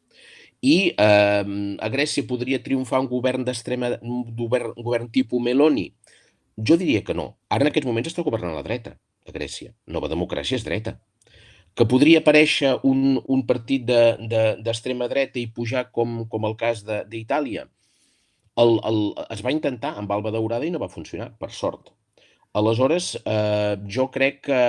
[0.61, 1.43] I eh,
[1.77, 5.91] a Grècia podria triomfar un govern d'extrema, un govern, un govern tipus Meloni?
[6.57, 7.35] Jo diria que no.
[7.53, 9.73] Ara en aquests moments està governant la dreta a Grècia.
[9.85, 10.97] Nova democràcia és dreta.
[11.77, 16.57] Que podria aparèixer un, un partit d'extrema de, de, dreta i pujar com, com el
[16.57, 17.67] cas d'Itàlia?
[18.57, 18.97] El, el,
[19.29, 21.93] es va intentar amb Alba Daurada i no va funcionar, per sort.
[22.53, 24.61] Aleshores, eh, jo crec que,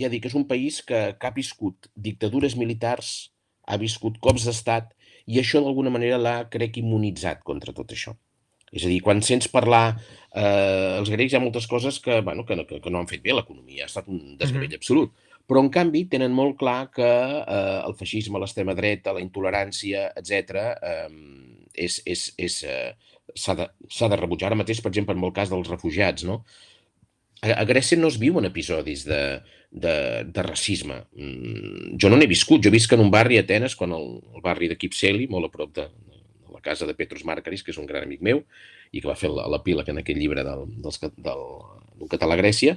[0.00, 3.32] ja dic, és un país que, que ha viscut dictadures militars,
[3.66, 4.92] ha viscut cops d'estat
[5.26, 8.14] i això d'alguna manera l'ha, crec, immunitzat contra tot això.
[8.72, 12.44] És a dir, quan sents parlar eh, els grecs hi ha moltes coses que, bueno,
[12.46, 14.82] que, que, que no han fet bé l'economia, ha estat un desgavell uh -huh.
[14.82, 15.12] absolut.
[15.46, 20.54] Però, en canvi, tenen molt clar que eh, el feixisme, l'extrema dreta, la intolerància, etc
[20.82, 21.08] eh,
[21.74, 22.94] és, és, és, eh,
[23.34, 23.68] s'ha de,
[24.08, 24.48] de rebutjar.
[24.48, 26.44] Ara mateix, per exemple, en el cas dels refugiats, no?
[27.42, 29.20] A, a Grècia no es viuen episodis de,
[29.70, 31.02] de, de racisme.
[31.16, 34.44] Mm, jo no n'he viscut, jo visc en un barri a Atenes, quan el, el
[34.44, 37.80] barri de Kipseli, molt a prop de, de la casa de Petrus Marcaris, que és
[37.82, 38.44] un gran amic meu,
[38.92, 39.30] i que va fer
[39.64, 41.44] pila en aquell llibre del, dels, del,
[41.98, 42.76] d'un català Grècia,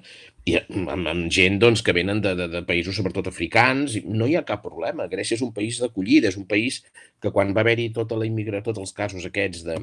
[0.49, 4.35] i amb, amb gent doncs, que venen de, de, de països sobretot africans, no hi
[4.37, 5.07] ha cap problema.
[5.11, 6.81] Grècia és un país d'acollida, és un país
[7.21, 9.77] que quan va haver-hi tota la immigració, tots els casos aquests de,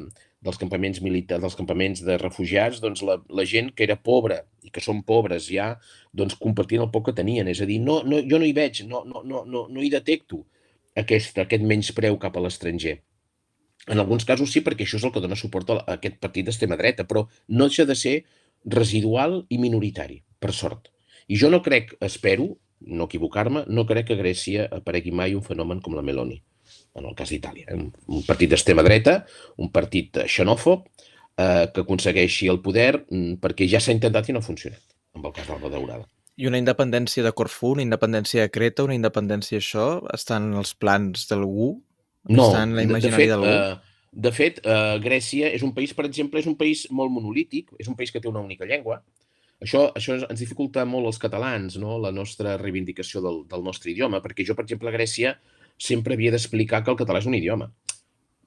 [0.47, 4.73] dels campaments militars, dels campaments de refugiats, doncs la, la gent que era pobra i
[4.75, 5.73] que són pobres ja,
[6.17, 7.49] doncs compartien el poc que tenien.
[7.53, 9.93] És a dir, no, no, jo no hi veig, no, no, no, no, no hi
[9.93, 10.45] detecto
[10.97, 12.99] aquest, aquest menyspreu cap a l'estranger.
[13.87, 16.79] En alguns casos sí, perquè això és el que dona suport a aquest partit d'extrema
[16.81, 18.17] dreta, però no deixa de ser
[18.67, 20.93] residual i minoritari, per sort.
[21.27, 22.55] I jo no crec, espero,
[22.87, 26.39] no equivocar-me, no crec que a Grècia aparegui mai un fenomen com la Meloni
[26.97, 27.69] en el cas d'Itàlia.
[27.73, 27.79] Eh?
[28.15, 29.19] Un partit d'extrema dreta,
[29.63, 30.87] un partit xenòfob,
[31.37, 34.85] eh, que aconsegueixi el poder mm, perquè ja s'ha intentat i no ha funcionat,
[35.17, 36.07] amb el cas d'Alba Daurada.
[36.37, 40.75] I una independència de Corfú, una independència de Creta, una independència això, estan en els
[40.77, 41.71] plans d'algú?
[42.29, 43.53] No, estan en la imaginària d'algú?
[43.53, 47.73] Eh, de fet, eh, Grècia és un país, per exemple, és un país molt monolític,
[47.81, 49.03] és un país que té una única llengua.
[49.65, 51.97] Això, això ens dificulta molt als catalans, no?
[52.03, 55.37] la nostra reivindicació del, del nostre idioma, perquè jo, per exemple, a Grècia
[55.81, 57.71] sempre havia d'explicar que el català és un idioma.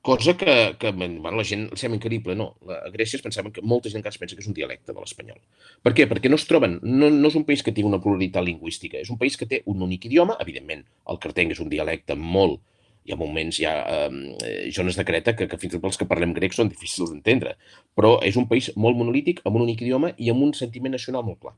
[0.02, 2.54] Cosa que, que bueno, la gent sembla increïble, no.
[2.72, 5.02] A Grècia es pensaven que molta gent encara es pensa que és un dialecte de
[5.02, 5.42] l'espanyol.
[5.84, 6.06] Per què?
[6.08, 9.12] Perquè no es troben, no, no és un país que tingui una pluralitat lingüística, és
[9.12, 12.62] un país que té un únic idioma, evidentment, el cartenc és un dialecte molt,
[13.10, 15.98] hi ha moments, hi ha eh, zones de Creta que, que fins i tot els
[15.98, 17.56] que parlem grec són difícils d'entendre,
[17.98, 21.26] però és un país molt monolític, amb un únic idioma i amb un sentiment nacional
[21.26, 21.56] molt clar.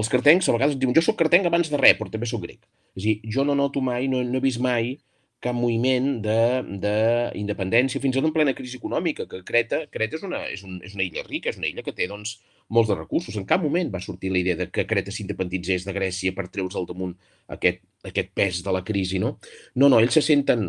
[0.00, 2.64] Els cartencs a vegades diuen jo sóc cartenc abans de res, però també sóc grec.
[2.96, 4.96] És a dir, jo no noto mai, no, no he vist mai
[5.44, 10.40] cap moviment d'independència, fins i tot en plena crisi econòmica, que Creta, Creta és, una,
[10.48, 12.38] és, un, és una illa rica, és una illa que té doncs,
[12.72, 13.36] molts de recursos.
[13.36, 16.78] En cap moment va sortir la idea de que Creta s'independitzés de Grècia per treure's
[16.80, 17.12] al damunt
[17.52, 19.38] aquest, aquest pes de la crisi, no?
[19.74, 20.68] No, no, ells se senten,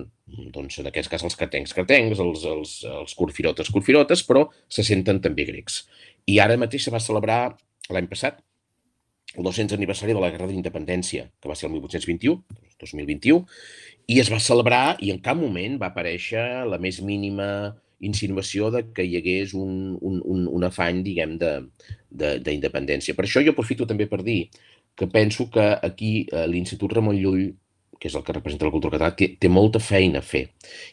[0.55, 5.21] doncs, en aquest cas els catencs catencs, els, els, els curfirotes curfirotes, però se senten
[5.23, 5.83] també grecs.
[6.31, 7.39] I ara mateix se va celebrar
[7.93, 8.41] l'any passat
[9.35, 13.41] el 200 aniversari de la Guerra d'Independència, que va ser el 1821, 2021,
[14.07, 18.83] i es va celebrar i en cap moment va aparèixer la més mínima insinuació de
[18.93, 21.37] que hi hagués un, un, un, un afany, diguem,
[22.11, 23.15] d'independència.
[23.17, 24.45] Per això jo aprofito també per dir
[24.95, 27.53] que penso que aquí a l'Institut Ramon Llull,
[27.99, 30.43] que és el que representa la cultura catalana, té, té molta feina a fer.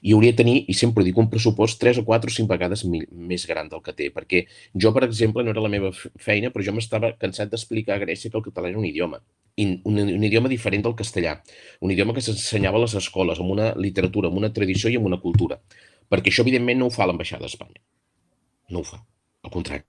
[0.06, 2.84] I hauria de tenir, i sempre dic, un pressupost 3 o 4 o 5 vegades
[2.86, 6.66] més gran del que té, perquè jo, per exemple, no era la meva feina, però
[6.66, 9.22] jo m'estava cansat d'explicar a Grècia que el català era un idioma,
[9.58, 11.36] un, un idioma diferent del castellà,
[11.82, 15.10] un idioma que s'ensenyava a les escoles, amb una literatura, amb una tradició i amb
[15.10, 15.58] una cultura.
[16.12, 17.80] Perquè això, evidentment, no ho fa l'ambaixada d'Espanya.
[18.72, 19.02] No ho fa.
[19.42, 19.84] Al contrari.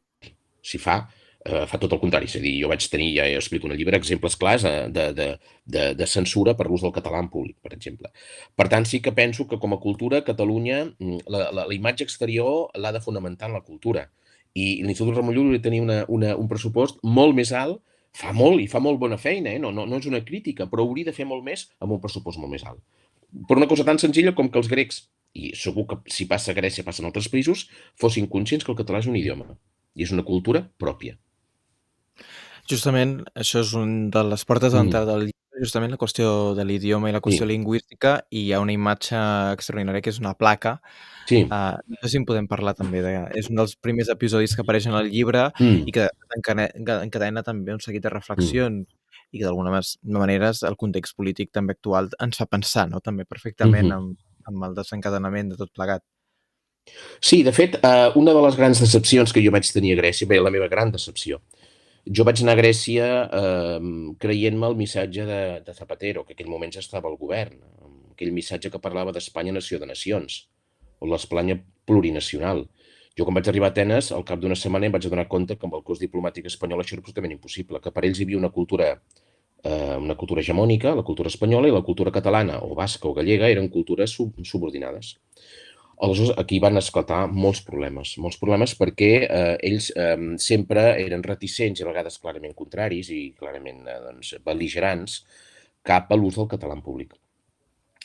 [0.64, 1.04] Si fa,
[1.46, 2.28] eh, fa tot el contrari.
[2.30, 5.08] És a dir, jo vaig tenir, ja explico en el llibre, exemples clars eh, de,
[5.18, 5.30] de,
[5.66, 8.12] de, de censura per l'ús del català en públic, per exemple.
[8.56, 12.06] Per tant, sí que penso que com a cultura, Catalunya, mm, la, la, la imatge
[12.08, 14.08] exterior l'ha de fonamentar en la cultura.
[14.54, 17.82] I l'Institut Ramon Llull tenir una, una, un pressupost molt més alt,
[18.14, 19.60] fa molt i fa molt bona feina, eh?
[19.60, 22.38] no, no, no és una crítica, però hauria de fer molt més amb un pressupost
[22.38, 22.78] molt més alt.
[23.50, 26.58] Per una cosa tan senzilla com que els grecs, i segur que si passa a
[26.58, 27.66] Grècia, passa en altres països,
[27.98, 29.56] fossin conscients que el català és un idioma
[29.98, 31.18] i és una cultura pròpia.
[32.70, 34.78] Justament, això és un de les portes mm.
[34.78, 37.52] d'entrada del llibre, justament la qüestió de l'idioma i la qüestió sí.
[37.52, 39.20] lingüística, i hi ha una imatge
[39.54, 40.78] extraordinària que és una placa.
[41.28, 41.44] Sí.
[41.44, 43.04] Uh, no sé si en podem parlar també.
[43.04, 45.88] De, és un dels primers episodis que apareixen al llibre mm.
[45.88, 48.16] i que encadena, encadena també un seguit de mm.
[48.16, 49.00] reflexions mm.
[49.34, 49.84] i que d'alguna
[50.20, 53.00] manera el context polític també actual ens fa pensar no?
[53.02, 53.98] també perfectament mm -hmm.
[53.98, 56.04] amb, amb el desencadenament de tot plegat.
[57.24, 60.28] Sí, de fet, eh, una de les grans decepcions que jo vaig tenir a Grècia,
[60.28, 61.42] bé, la meva gran decepció,
[62.06, 66.52] jo vaig anar a Grècia eh, creient-me el missatge de, de Zapatero, que en aquell
[66.52, 67.60] moment ja estava al govern,
[68.12, 70.44] aquell missatge que parlava d'Espanya nació de nacions,
[71.00, 72.66] o l'Espanya plurinacional.
[73.18, 75.68] Jo quan vaig arribar a Atenes, al cap d'una setmana em vaig adonar compte que
[75.68, 78.50] amb el cos diplomàtic espanyol això era absolutament impossible, que per ells hi havia una
[78.56, 78.88] cultura,
[79.64, 83.52] eh, una cultura hegemònica, la cultura espanyola, i la cultura catalana, o basca o gallega,
[83.54, 85.16] eren cultures sub subordinades.
[86.02, 91.80] Aleshores, aquí van esclatar molts problemes, molts problemes perquè eh, ells eh, sempre eren reticents
[91.80, 95.22] i a vegades clarament contraris i clarament eh, doncs, beligerants
[95.86, 97.14] cap a l'ús del català en públic.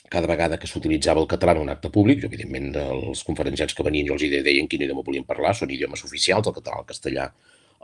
[0.09, 3.85] Cada vegada que s'utilitzava el català en un acte públic, jo, evidentment, els conferenciants que
[3.85, 7.27] venien jo els deien quin idioma volien parlar, són idiomes oficials, el català, el castellà,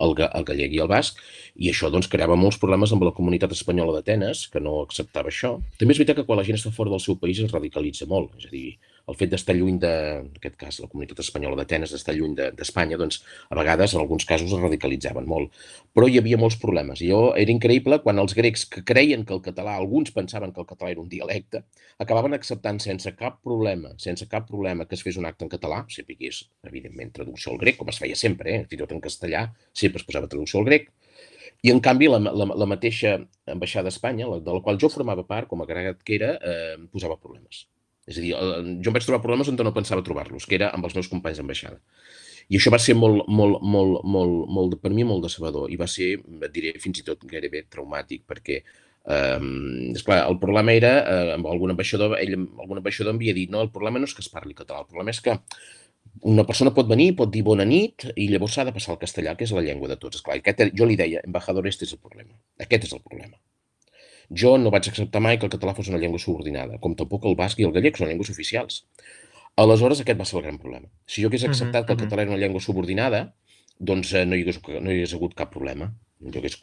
[0.00, 1.20] el, el gallec i el basc,
[1.60, 5.58] i això doncs, creava molts problemes amb la comunitat espanyola d'Atenes, que no acceptava això.
[5.80, 8.32] També és veritat que quan la gent està fora del seu país es radicalitza molt,
[8.40, 8.78] és a dir,
[9.10, 12.96] el fet d'estar lluny de, en aquest cas, la comunitat espanyola d'Atenes, d'estar lluny d'Espanya,
[12.96, 15.52] de, doncs, a vegades, en alguns casos, es radicalitzaven molt.
[15.96, 17.02] Però hi havia molts problemes.
[17.04, 20.64] I jo, era increïble quan els grecs que creien que el català, alguns pensaven que
[20.64, 21.64] el català era un dialecte,
[22.00, 25.84] acabaven acceptant sense cap problema, sense cap problema que es fes un acte en català,
[25.92, 28.64] sempre que és, evidentment, traducció al grec, com es feia sempre, eh?
[28.68, 30.90] fins i tot en castellà, sempre es posava traducció al grec,
[31.64, 33.14] i, en canvi, la, la, la mateixa
[33.48, 37.16] ambaixada d'Espanya, de la qual jo formava part, com a gregat que era, eh, posava
[37.20, 37.64] problemes.
[38.10, 40.84] És a dir, jo em vaig trobar problemes on no pensava trobar-los, que era amb
[40.88, 41.80] els meus companys d'ambaixada.
[42.52, 45.88] I això va ser molt, molt, molt, molt, molt, per mi molt decebedor i va
[45.88, 49.38] ser, et diré, fins i tot gairebé traumàtic, perquè eh,
[49.94, 53.64] esclar, el problema era, eh, amb algun ambaixador, ell, algun ambaixador em havia dit, no,
[53.64, 55.38] el problema no és que es parli català, el problema és que
[56.34, 59.34] una persona pot venir, pot dir bona nit i llavors s'ha de passar al castellà,
[59.38, 60.20] que és la llengua de tots.
[60.20, 62.36] Esclar, aquest, jo li deia, embajador, este és el problema.
[62.60, 63.40] Aquest és el problema.
[64.30, 67.36] Jo no vaig acceptar mai que el català fos una llengua subordinada, com tampoc el
[67.38, 68.84] basc i el gallec són llengües oficials.
[69.60, 70.88] Aleshores, aquest va ser el gran problema.
[71.06, 73.26] Si jo hagués acceptat que el català era una llengua subordinada,
[73.78, 76.56] doncs eh, no, hi hagués, no hi hagués hagut cap problema jo hagués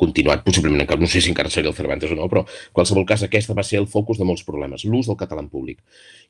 [0.00, 3.06] continuat, possiblement encara, no sé si encara seria el Cervantes o no, però en qualsevol
[3.06, 5.82] cas aquesta va ser el focus de molts problemes, l'ús del català en públic.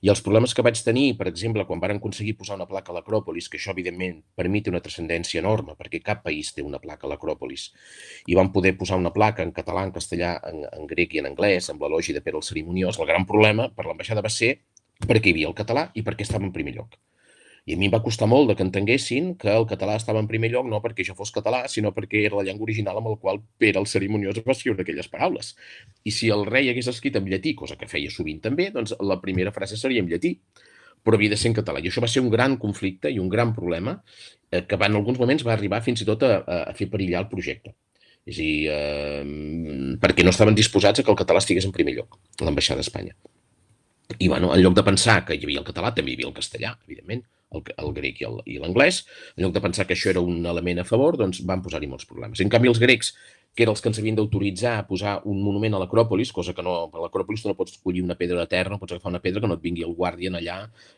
[0.05, 2.99] I els problemes que vaig tenir, per exemple, quan varen aconseguir posar una placa a
[2.99, 6.83] l'Acròpolis, que això evidentment per mi té una transcendència enorme, perquè cap país té una
[6.83, 7.71] placa a l'Acròpolis,
[8.27, 11.31] i van poder posar una placa en català, en castellà, en, en grec i en
[11.33, 14.59] anglès, amb l'elogi de Pere el Cerimoniós, el gran problema per l'ambaixada va ser
[15.09, 16.99] perquè hi havia el català i perquè estava en primer lloc.
[17.65, 20.27] I a mi em va costar molt de que entenguessin que el català estava en
[20.29, 23.17] primer lloc no perquè jo fos català, sinó perquè era la llengua original amb el
[23.23, 25.55] qual Pere el Cerimoniós va escriure aquelles paraules.
[26.05, 29.17] I si el rei hagués escrit en llatí, cosa que feia sovint també, doncs la
[29.23, 30.35] primera frase seria en llatí,
[31.05, 31.81] però havia de ser en català.
[31.81, 33.97] I això va ser un gran conflicte i un gran problema
[34.51, 37.31] eh, que en alguns moments va arribar fins i tot a, a fer perillar el
[37.33, 37.73] projecte.
[38.25, 41.97] És a dir, eh, perquè no estaven disposats a que el català estigués en primer
[41.97, 43.17] lloc, l'ambaixada d'Espanya.
[44.19, 46.37] I, bueno, en lloc de pensar que hi havia el català, també hi havia el
[46.37, 47.25] castellà, evidentment,
[47.55, 49.05] el, el grec i l'anglès,
[49.37, 52.09] en lloc de pensar que això era un element a favor, doncs van posar-hi molts
[52.11, 52.43] problemes.
[52.43, 53.15] En canvi, els grecs,
[53.55, 56.63] que eren els que ens havien d'autoritzar a posar un monument a l'Acròpolis, cosa que
[56.67, 59.23] no, a l'Acròpolis tu no pots escollir una pedra de terra, no pots agafar una
[59.23, 60.57] pedra que no et vingui el guàrdian allà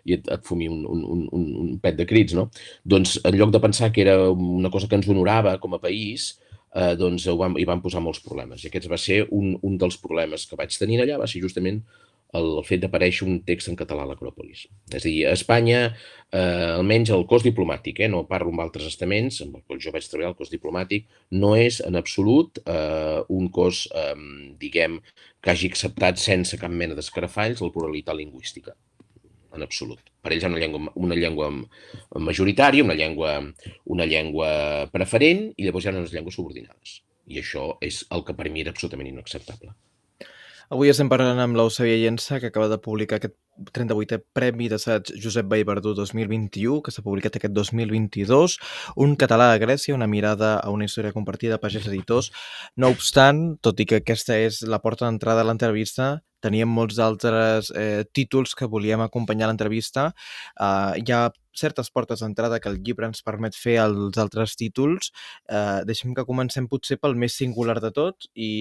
[0.09, 2.49] i et, et fumi un, un, un, un pet de crits, no?
[2.88, 6.31] Doncs en lloc de pensar que era una cosa que ens honorava com a país,
[6.73, 8.64] eh, doncs ho van, hi van posar molts problemes.
[8.64, 11.83] I aquest va ser un, un dels problemes que vaig tenir allà, va ser justament
[12.35, 14.67] el fet d'aparèixer un text en català a l'Acròpolis.
[14.93, 15.81] És a dir, a Espanya,
[16.33, 19.93] eh, almenys el cos diplomàtic, eh, no parlo amb altres estaments, amb el qual jo
[19.95, 24.15] vaig treballar, el cos diplomàtic, no és en absolut eh, un cos, eh,
[24.59, 25.01] diguem,
[25.41, 28.75] que hagi acceptat sense cap mena d'escarafalls la pluralitat lingüística
[29.57, 30.01] en absolut.
[30.23, 31.51] Per ells hi ha una llengua, una llengua
[32.29, 33.39] majoritària, una llengua,
[33.97, 34.51] una llengua
[34.93, 37.01] preferent i llavors hi ha unes llengües subordinades.
[37.27, 39.73] I això és el que per mi era absolutament inacceptable.
[40.66, 43.37] Avui estem parlant amb l'Eusebia Llença, que acaba de publicar aquest
[43.70, 48.57] 38è Premi d'Assaig Josep Vallverdú 2021, que s'ha publicat aquest 2022,
[49.05, 52.33] un català a Grècia, una mirada a una història compartida, Pagès Editors.
[52.76, 57.70] No obstant, tot i que aquesta és la porta d'entrada a l'entrevista, teníem molts altres
[57.70, 60.11] eh, títols que volíem acompanyar l'entrevista.
[60.59, 65.11] Eh, hi ha certes portes d'entrada que el llibre ens permet fer als altres títols.
[65.49, 68.53] Eh, deixem que comencem potser pel més singular de tots i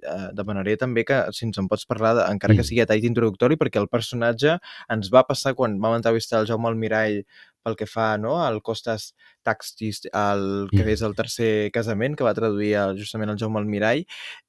[0.00, 3.08] eh, demanaré també que si ens en pots parlar, de, encara que sigui a tall
[3.08, 4.58] introductori, perquè el personatge
[4.92, 7.22] ens va passar quan vam entrevistar el Jaume Almirall
[7.64, 9.12] pel que fa no, al Costas
[9.44, 14.04] Taxis, el, que és el tercer casament, que va traduir el, justament el Jaume Almirall,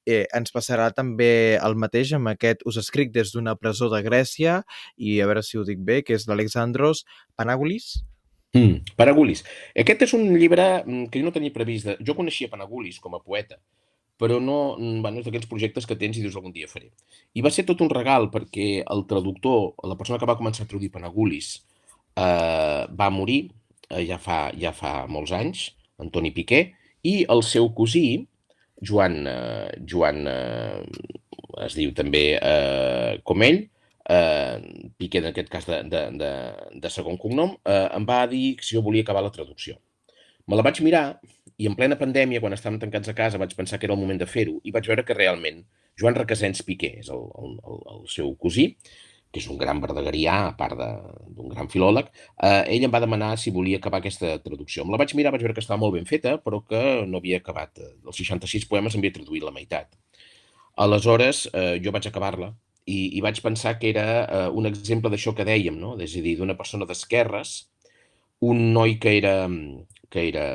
[0.06, 4.60] eh, ens passarà també el mateix amb aquest Us escric des d'una presó de Grècia
[4.96, 7.96] i a veure si ho dic bé, que és l'Alexandros Panagulis.
[8.56, 9.42] Mm, Panagulis.
[9.76, 11.90] Aquest és un llibre mm, que jo no tenia previst.
[11.90, 11.96] De...
[12.06, 13.58] Jo coneixia Panagulis com a poeta,
[14.20, 16.90] però no, mm, bueno, és d'aquells projectes que tens i dius algun dia faré.
[17.36, 20.70] I va ser tot un regal perquè el traductor, la persona que va començar a
[20.70, 21.58] traduir Panagulis,
[22.16, 23.40] eh, va morir
[23.90, 25.68] eh, ja, fa, ja fa molts anys,
[26.02, 26.62] Antoni Piqué,
[27.06, 28.26] i el seu cosí,
[28.82, 30.82] Joan, eh, Joan eh,
[31.66, 33.62] es diu també eh, com ell,
[34.10, 36.32] eh, Piqué en aquest cas de, de, de,
[36.82, 39.78] de segon cognom, eh, em va dir si jo volia acabar la traducció.
[40.46, 41.06] Me la vaig mirar
[41.58, 44.20] i en plena pandèmia, quan estàvem tancats a casa, vaig pensar que era el moment
[44.20, 45.64] de fer-ho i vaig veure que realment
[45.98, 48.74] Joan Requesens Piqué és el, el, el, el seu cosí,
[49.32, 52.08] que és un gran verdegarià, a part d'un gran filòleg,
[52.40, 54.84] eh, ell em va demanar si volia acabar aquesta traducció.
[54.84, 57.42] Me la vaig mirar, vaig veure que estava molt ben feta, però que no havia
[57.42, 57.82] acabat.
[58.06, 59.92] Els 66 poemes havia traduït la meitat.
[60.76, 62.52] Aleshores, eh, jo vaig acabar-la
[62.86, 65.96] i, i vaig pensar que era eh, un exemple d'això que dèiem, no?
[66.00, 67.56] és a dir, d'una persona d'esquerres,
[68.46, 69.48] un noi que era,
[70.12, 70.46] que era,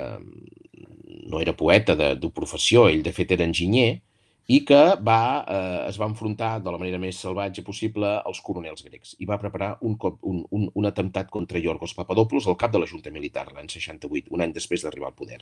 [1.28, 4.02] no era poeta de, de professió, ell de fet era enginyer,
[4.47, 8.84] i que va, eh, es va enfrontar de la manera més salvatge possible als coronels
[8.84, 12.73] grecs i va preparar un, cop, un, un, un atemptat contra Iorgos Papadopoulos, el cap
[12.73, 15.39] de la Junta Militar, l'any 68, un any després d'arribar al poder.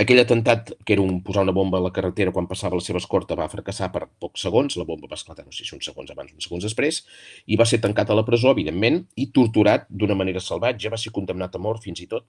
[0.00, 3.02] Aquell atemptat, que era un, posar una bomba a la carretera quan passava la seva
[3.02, 6.10] escorta, va fracassar per pocs segons, la bomba va esclatar, no sé si uns segons
[6.10, 7.04] abans, uns segons després,
[7.46, 11.14] i va ser tancat a la presó, evidentment, i torturat d'una manera salvatge, va ser
[11.14, 12.26] condemnat a mort fins i tot,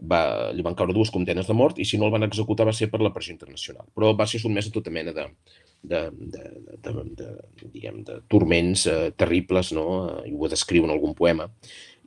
[0.00, 2.74] va, li van caure dues condenes de mort i si no el van executar va
[2.76, 3.86] ser per la pressió internacional.
[3.96, 5.24] Però va ser sotmès a tota mena de,
[5.82, 6.42] de, de,
[6.84, 7.28] de, de, de,
[7.72, 9.86] diguem, de turments eh, terribles, no?
[10.10, 11.48] Eh, i ho descriu en algun poema.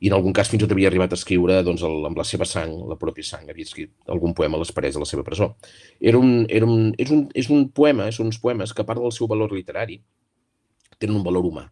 [0.00, 2.24] I en algun cas fins i tot havia arribat a escriure doncs, el, amb la
[2.24, 5.26] seva sang, la pròpia sang, havia escrit algun poema a les parets de la seva
[5.26, 5.52] presó.
[6.00, 9.02] Era un, era un, és, un, és un poema, són uns poemes que a part
[9.02, 10.00] del seu valor literari
[11.00, 11.66] tenen un valor humà,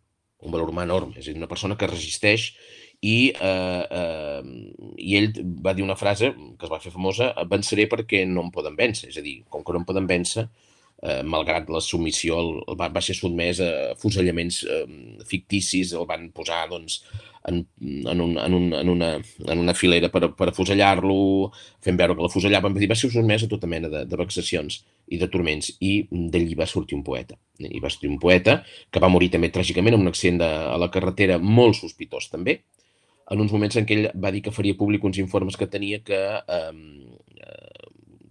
[0.44, 1.16] un valor humà enorme.
[1.16, 2.50] És a dir, una persona que resisteix
[3.01, 4.43] i, eh, eh,
[4.99, 5.29] i ell
[5.65, 9.13] va dir una frase que es va fer famosa, venceré perquè no em poden vèncer,
[9.13, 10.49] és a dir, com que no em poden vèncer,
[11.03, 13.71] eh, malgrat la submissió, el, va, va ser sotmès a
[14.03, 14.85] fusellaments eh,
[15.29, 17.03] ficticis, el van posar doncs,
[17.49, 19.13] en, en, un, en, un, en, una,
[19.47, 21.19] en una filera per, per afusellar-lo,
[21.85, 25.31] fent veure que l'afusellaven, va ser sotmès a tota mena de, de vexacions i de
[25.33, 27.39] turments, i d'allí va sortir un poeta.
[27.63, 28.59] I va sortir un poeta
[28.91, 32.59] que va morir també tràgicament en un accident de, a la carretera molt sospitós també,
[33.31, 36.01] en uns moments en què ell va dir que faria públic uns informes que tenia
[36.05, 37.09] que eh,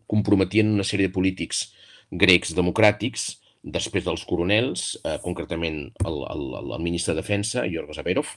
[0.07, 1.67] comprometien una sèrie de polítics
[2.11, 3.27] grecs democràtics
[3.67, 8.29] després dels coronels, eh, concretament el, el, el ministre de Defensa, Yorgos Averov,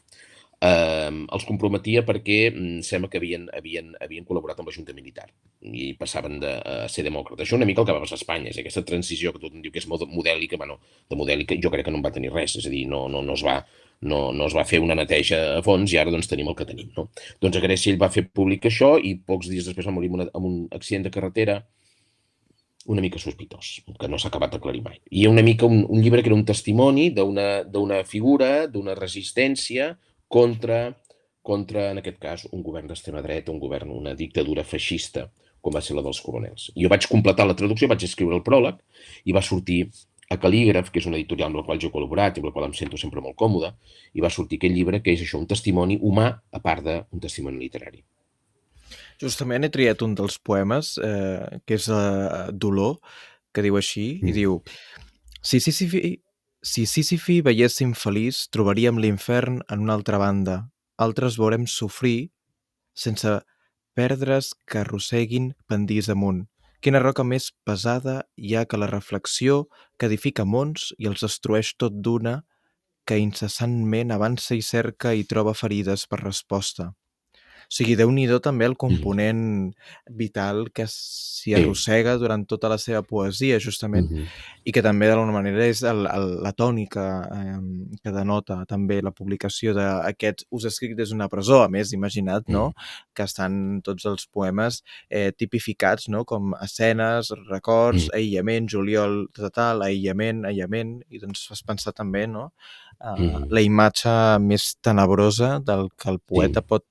[0.60, 5.28] eh, els comprometia perquè mm, sembla que havien, havien, havien col·laborat amb la Junta Militar
[5.60, 7.46] i passaven de a ser demòcrates.
[7.46, 9.72] Això una mica el que va passar a Espanya, és aquesta transició que tothom diu
[9.72, 12.66] que és modèlica, bueno, de modèlica jo crec que no en va tenir res, és
[12.66, 13.60] a dir, no, no, no es va
[14.00, 16.66] no, no es va fer una neteja a fons i ara doncs tenim el que
[16.68, 16.88] tenim.
[16.96, 17.08] No?
[17.42, 20.46] Doncs a Grècia ell va fer públic això i pocs dies després va morir amb,
[20.46, 21.60] un accident de carretera
[22.90, 24.96] una mica sospitós, que no s'ha acabat d'aclarir mai.
[25.12, 29.92] I una mica un, un llibre que era un testimoni d'una figura, d'una resistència
[30.32, 30.80] contra,
[31.42, 35.28] contra, en aquest cas, un govern d'extrema dreta, un govern, una dictadura feixista,
[35.60, 36.70] com va ser la dels coronels.
[36.72, 38.80] Jo vaig completar la traducció, vaig escriure el pròleg
[39.28, 39.82] i va sortir
[40.30, 42.54] a Calígraf, que és una editorial amb la qual jo he col·laborat i amb la
[42.54, 43.72] qual em sento sempre molt còmode,
[44.14, 47.58] i va sortir aquest llibre que és això, un testimoni humà a part d'un testimoni
[47.58, 48.04] literari.
[49.20, 53.00] Justament he triat un dels poemes, eh, que és eh, Dolor,
[53.52, 54.30] que diu així, mm.
[54.30, 54.60] i diu
[55.42, 55.96] Sísif,
[56.60, 60.68] Si Sísifi veiéssim feliç, trobaríem l'infern en una altra banda.
[61.00, 62.30] Altres veurem sofrir
[62.92, 63.38] sense
[63.96, 66.49] perdre's que arrosseguin pendís amunt.
[66.84, 68.14] Quina roca més pesada
[68.48, 69.56] hi ha que la reflexió
[69.98, 72.34] que edifica mons i els destrueix tot d'una
[73.10, 76.92] que incessantment avança i cerca i troba ferides per resposta.
[77.70, 79.72] O sigui, déu nhi també el component
[80.10, 81.54] vital que s'hi Sí.
[81.54, 84.24] arrossega durant tota la seva poesia, justament, Mhm.
[84.64, 89.12] i que també d'alguna manera és el, el, la tònica eh, que denota també la
[89.12, 92.74] publicació d'aquests Us escric des d'una presó, a més, imagina't, no?,
[93.14, 98.14] que estan tots els poemes eh, tipificats, no?, com escenes, records, Mm.
[98.18, 102.52] aïllament, juliol, total, aïllament, aïllament, i doncs fas pensar també, no?,
[103.00, 103.46] eh, Mhm.
[103.48, 106.66] la imatge més tenebrosa del que el poeta Sí.
[106.66, 106.84] pot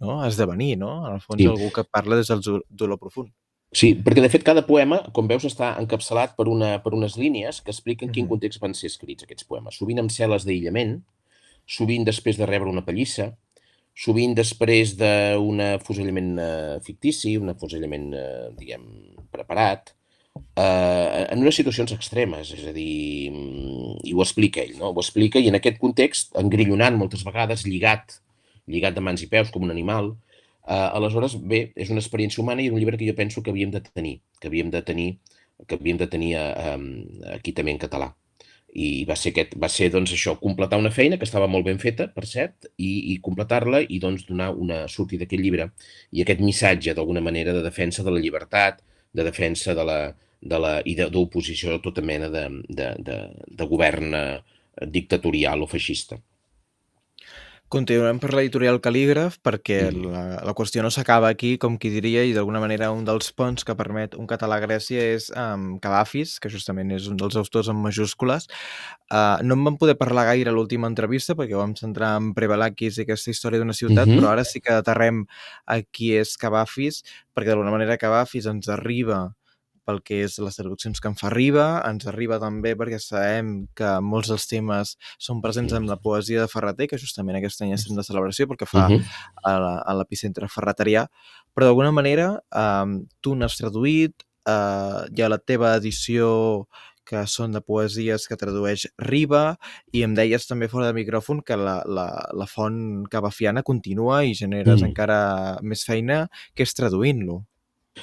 [0.00, 0.24] no?
[0.26, 1.06] esdevenir, no?
[1.08, 1.46] En el fons, Sí.
[1.46, 3.32] algú que parla des del dolor profund.
[3.72, 7.60] Sí, perquè de fet cada poema, com veus, està encapçalat per, una, per unes línies
[7.60, 8.30] que expliquen en quin Mhm.
[8.30, 9.74] context van ser escrits aquests poemes.
[9.74, 11.02] Sovint amb cel·les d'aïllament,
[11.66, 13.36] sovint després de rebre una pallissa,
[13.94, 18.82] sovint després d'un afusellament eh, fictici, un afusellament, eh, diguem,
[19.30, 19.90] preparat,
[20.54, 24.90] eh, en unes situacions extremes, és a dir, mm, i ho explica ell, no?
[24.90, 28.20] Ho explica i en aquest context, engrillonant moltes vegades, lligat,
[28.66, 30.12] lligat de mans i peus com un animal,
[30.66, 33.72] eh, aleshores, bé, és una experiència humana i un llibre que jo penso que havíem
[33.74, 35.10] de tenir, que havíem de tenir,
[35.66, 36.78] que havíem de tenir eh,
[37.34, 38.12] aquí també en català.
[38.76, 41.78] I va ser, aquest, va ser doncs, això, completar una feina que estava molt ben
[41.80, 45.70] feta, per cert, i, i completar-la i doncs, donar una sortida a aquest llibre
[46.12, 48.82] i aquest missatge, d'alguna manera, de defensa de la llibertat,
[49.16, 50.00] de defensa de la,
[50.40, 54.40] de la, i d'oposició a tota mena de, de, de, de govern eh,
[54.92, 56.18] dictatorial o feixista.
[57.68, 60.02] Continuem per l'editorial Calígraf perquè Mhm.
[60.12, 63.64] la, la qüestió no s'acaba aquí, com qui diria, i d'alguna manera un dels ponts
[63.64, 67.66] que permet un català a Grècia és um, Cavafis, que justament és un dels autors
[67.68, 68.46] en majúscules.
[69.10, 72.98] Uh, no en vam poder parlar gaire a l'última entrevista perquè vam centrar en Prevalakis
[72.98, 74.20] i aquesta història d'una ciutat, Mhm.
[74.20, 75.26] però ara sí que aterrem
[75.66, 77.02] a qui és Cavafis,
[77.34, 79.34] perquè d'alguna manera Cavafis ens arriba
[79.86, 83.92] pel que és les traduccions que en fa Riba, ens arriba també perquè sabem que
[84.02, 87.94] molts dels temes són presents en la poesia de Ferreter, que justament aquest any estem
[87.96, 89.04] de celebració perquè fa Mhm.
[89.44, 91.06] a la- a l'epicentre ferreterià,
[91.54, 96.66] però d'alguna manera eh, tu n'has traduït, eh, hi ha la teva edició
[97.06, 99.58] que són de poesies que tradueix Riba,
[99.92, 104.34] i em deies també fora de micròfon que la, la, la font cavafiana continua i
[104.34, 104.86] generes Mm.
[104.88, 107.44] encara més feina, que és traduint-lo.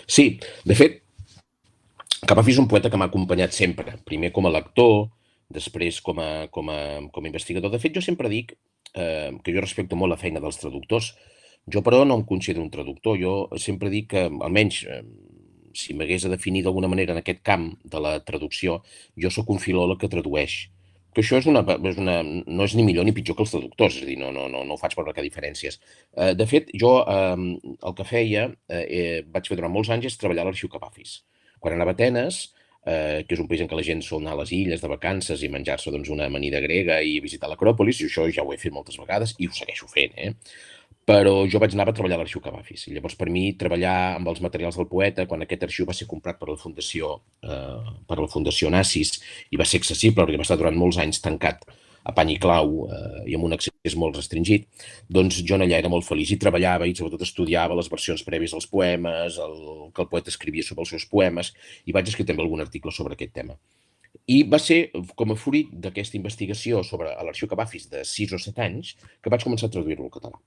[0.08, 1.03] Sí, de fet,
[2.24, 5.10] Cavafi és un poeta que m'ha acompanyat sempre, primer com a lector,
[5.52, 6.80] després com a, com a,
[7.12, 7.72] com a investigador.
[7.74, 8.54] De fet, jo sempre dic
[8.96, 11.14] eh, que jo respecto molt la feina dels traductors.
[11.74, 13.20] Jo, però, no em considero un traductor.
[13.20, 15.02] Jo sempre dic que, almenys, eh,
[15.76, 18.80] si m'hagués de definir d'alguna manera en aquest camp de la traducció,
[19.20, 20.58] jo sóc un filòleg que tradueix.
[21.14, 21.62] Que això és una,
[21.92, 24.32] és una, no és ni millor ni pitjor que els traductors, és a dir, no,
[24.34, 25.78] no, no, no ho faig per marcar diferències.
[26.16, 30.10] Eh, de fet, jo eh, el que feia, eh, eh, vaig fer durant molts anys,
[30.10, 31.20] és treballar a l'arxiu Capafis.
[31.64, 32.44] Quan anava a Atenes,
[32.86, 34.92] eh, que és un país en què la gent sol anar a les illes de
[34.92, 38.60] vacances i menjar-se doncs, una amanida grega i visitar l'Acròpolis, i això ja ho he
[38.60, 40.34] fet moltes vegades i ho segueixo fent, eh?
[41.04, 42.86] Però jo vaig anar a treballar a l'arxiu Cavafis.
[42.88, 46.08] I llavors, per mi, treballar amb els materials del poeta, quan aquest arxiu va ser
[46.08, 49.18] comprat per la Fundació, eh, per la Fundació Nassis
[49.52, 51.66] i va ser accessible perquè va estar durant molts anys tancat
[52.04, 54.68] a pany i clau eh, i amb un accés molt restringit,
[55.08, 58.68] doncs jo allà era molt feliç i treballava i sobretot estudiava les versions prèvies dels
[58.68, 59.56] poemes, el
[59.96, 61.54] que el poeta escrivia sobre els seus poemes
[61.86, 63.58] i vaig escriure també algun article sobre aquest tema.
[64.30, 64.86] I va ser
[65.18, 69.44] com a fruit d'aquesta investigació sobre l'arxiu Cavafis de 6 o 7 anys que vaig
[69.44, 70.38] començar a traduir-lo al català.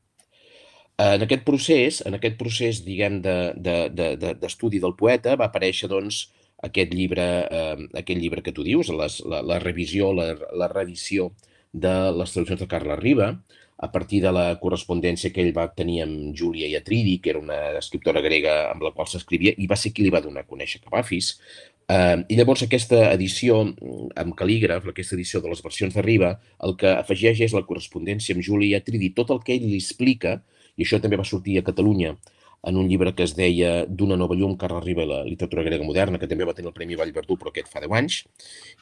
[1.02, 5.90] En aquest procés, en aquest procés, diguem, d'estudi de, de, de, del poeta, va aparèixer,
[5.92, 6.22] doncs,
[6.64, 11.32] aquest llibre, eh, aquest llibre que tu dius, les, la, la revisió, la, la reedició
[11.72, 13.34] de les traduccions de Carla Riba,
[13.78, 17.59] a partir de la correspondència que ell va tenir amb Júlia Iatridi, que era una
[17.76, 20.80] escriptora grega amb la qual s'escrivia, i va ser qui li va donar a conèixer
[20.80, 21.34] Capafis.
[21.92, 26.32] Eh, I llavors aquesta edició mm, amb cal·lígraf, aquesta edició de les versions de Riba,
[26.64, 30.38] el que afegeix és la correspondència amb Júlia Iatridi, tot el que ell li explica,
[30.76, 32.16] i això també va sortir a Catalunya
[32.62, 35.84] en un llibre que es deia D'una nova llum, Carles Riba i la literatura grega
[35.84, 38.24] moderna, que també va tenir el Premi Vallverdú, però aquest fa 10 anys,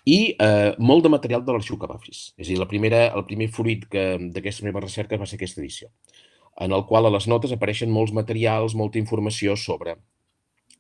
[0.07, 2.33] i eh, molt de material de l'arxiu Cavafis.
[2.39, 5.61] És a dir, la primera, el primer fruit que- d'aquesta meva recerca va ser aquesta
[5.61, 5.91] edició,
[6.61, 9.97] en el qual a les notes apareixen molts materials, molta informació sobre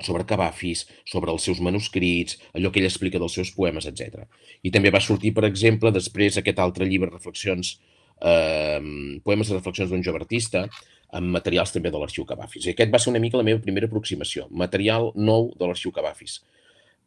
[0.02, 4.24] sobre Cavafis, sobre els seus manuscrits, allò que ell explica dels seus poemes, etc.
[4.66, 7.76] I també va sortir, per exemple, després aquest altre llibre, Reflexions,
[8.20, 8.80] eh,
[9.22, 10.68] Poemes de reflexions d'un jove artista,
[11.14, 12.66] amb materials també de l'arxiu Cavafis.
[12.66, 16.40] I aquest va ser una mica la meva primera aproximació, material nou de l'arxiu Cavafis.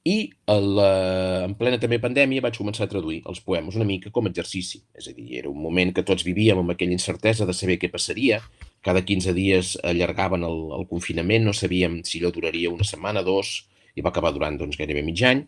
[0.07, 4.27] I la, en plena també pandèmia vaig començar a traduir els poemes una mica com
[4.27, 4.79] a exercici.
[4.95, 7.89] És a dir, era un moment que tots vivíem amb aquella incertesa de saber què
[7.91, 8.39] passaria.
[8.85, 13.65] Cada 15 dies allargaven el, el confinament, no sabíem si allò duraria una setmana, dos,
[13.97, 15.43] i va acabar durant doncs, gairebé mig any.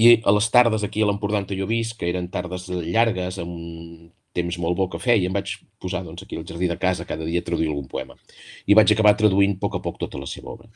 [0.00, 4.14] I a les tardes aquí a l'Empordà on jo visc, que eren tardes llargues, amb
[4.36, 7.26] temps molt bo que feia, em vaig posar doncs, aquí al jardí de casa cada
[7.26, 8.16] dia a traduir algun poema.
[8.66, 10.70] I vaig acabar traduint a poc a poc tota la seva obra.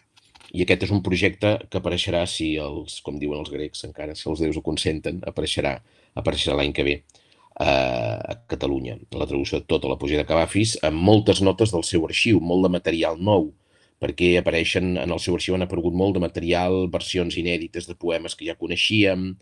[0.55, 4.29] I aquest és un projecte que apareixerà, si els, com diuen els grecs, encara si
[4.31, 5.79] els déus ho consenten, apareixerà,
[6.15, 8.99] apareixerà l'any que ve eh, a Catalunya.
[9.19, 12.67] La traducció de tota la poesia de Cavafis, amb moltes notes del seu arxiu, molt
[12.69, 13.51] de material nou,
[14.03, 18.35] perquè apareixen en el seu arxiu han aparegut molt de material, versions inèdites de poemes
[18.39, 19.33] que ja coneixíem,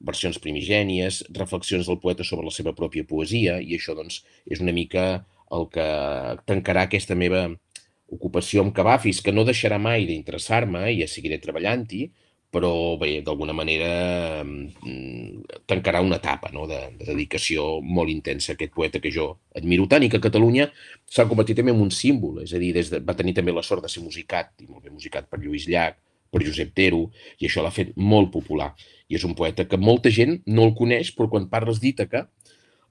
[0.00, 4.74] versions primigènies, reflexions del poeta sobre la seva pròpia poesia, i això doncs, és una
[4.76, 5.24] mica
[5.56, 5.86] el que
[6.48, 7.46] tancarà aquesta meva
[8.12, 12.06] ocupació amb Cavafis, que no deixarà mai d'interessar-me i ja seguiré treballant-hi,
[12.56, 16.64] però bé, d'alguna manera mm, tancarà una etapa no?
[16.70, 20.24] de, de dedicació molt intensa a aquest poeta que jo admiro tant i que a
[20.24, 20.68] Catalunya
[21.10, 23.66] s'ha convertit també en un símbol, és a dir, des de, va tenir també la
[23.66, 25.98] sort de ser musicat, i molt bé musicat per Lluís Llach,
[26.32, 27.06] per Josep Tero,
[27.40, 28.72] i això l'ha fet molt popular.
[29.08, 32.26] I és un poeta que molta gent no el coneix, però quan parles d'Ítaca,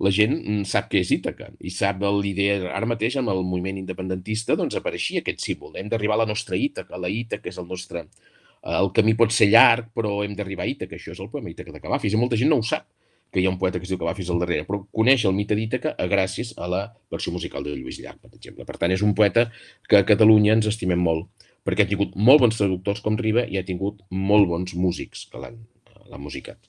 [0.03, 1.49] la gent mm, sap què és Ítaca.
[1.59, 6.20] I sap l'idea, ara mateix amb el moviment independentista doncs apareixia aquest símbol, hem d'arribar
[6.20, 8.05] a la nostra Ítaca, la Ítaca és el nostre,
[8.61, 11.51] eh, el camí pot ser llarg però hem d'arribar a Ítaca, això és el poema
[11.51, 12.16] Ítaca de Cavafis.
[12.16, 12.88] I molta gent no ho sap
[13.32, 15.57] que hi ha un poeta que es diu Cavafis al darrere, però coneix el mite
[15.59, 18.63] d'Ítaca gràcies a la versió musical de Lluís Llach, per exemple.
[18.63, 19.49] Per tant, és un poeta
[19.89, 21.28] que a Catalunya ens estimem molt,
[21.68, 25.41] perquè ha tingut molt bons traductors com Riba i ha tingut molt bons músics que
[25.41, 25.59] l'han
[26.18, 26.60] musicat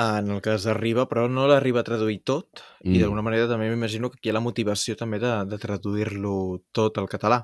[0.00, 2.94] en el cas arriba, però no l'arriba a traduir tot, mm.
[2.94, 6.34] i d'alguna manera també m'imagino que aquí hi ha la motivació també de, de traduir-lo
[6.72, 7.42] tot al català.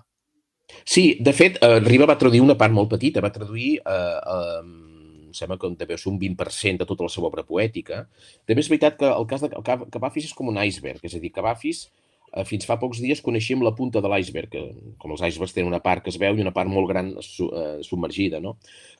[0.82, 5.28] Sí, de fet, eh, Riba va traduir una part molt petita, va traduir, eh, eh,
[5.36, 8.06] sembla que deu ser un 20% de tota la seva obra poètica.
[8.48, 11.34] També és veritat que el cas de Cavafis és com un iceberg, és a dir,
[11.34, 12.05] Cavafis Eh,
[12.44, 14.62] fins fa pocs dies coneixíem la punta de l'iceberg, que
[15.00, 17.48] com els icebergs tenen una part que es veu i una part molt gran su,
[17.48, 18.40] eh, submergida.
[18.44, 18.56] No?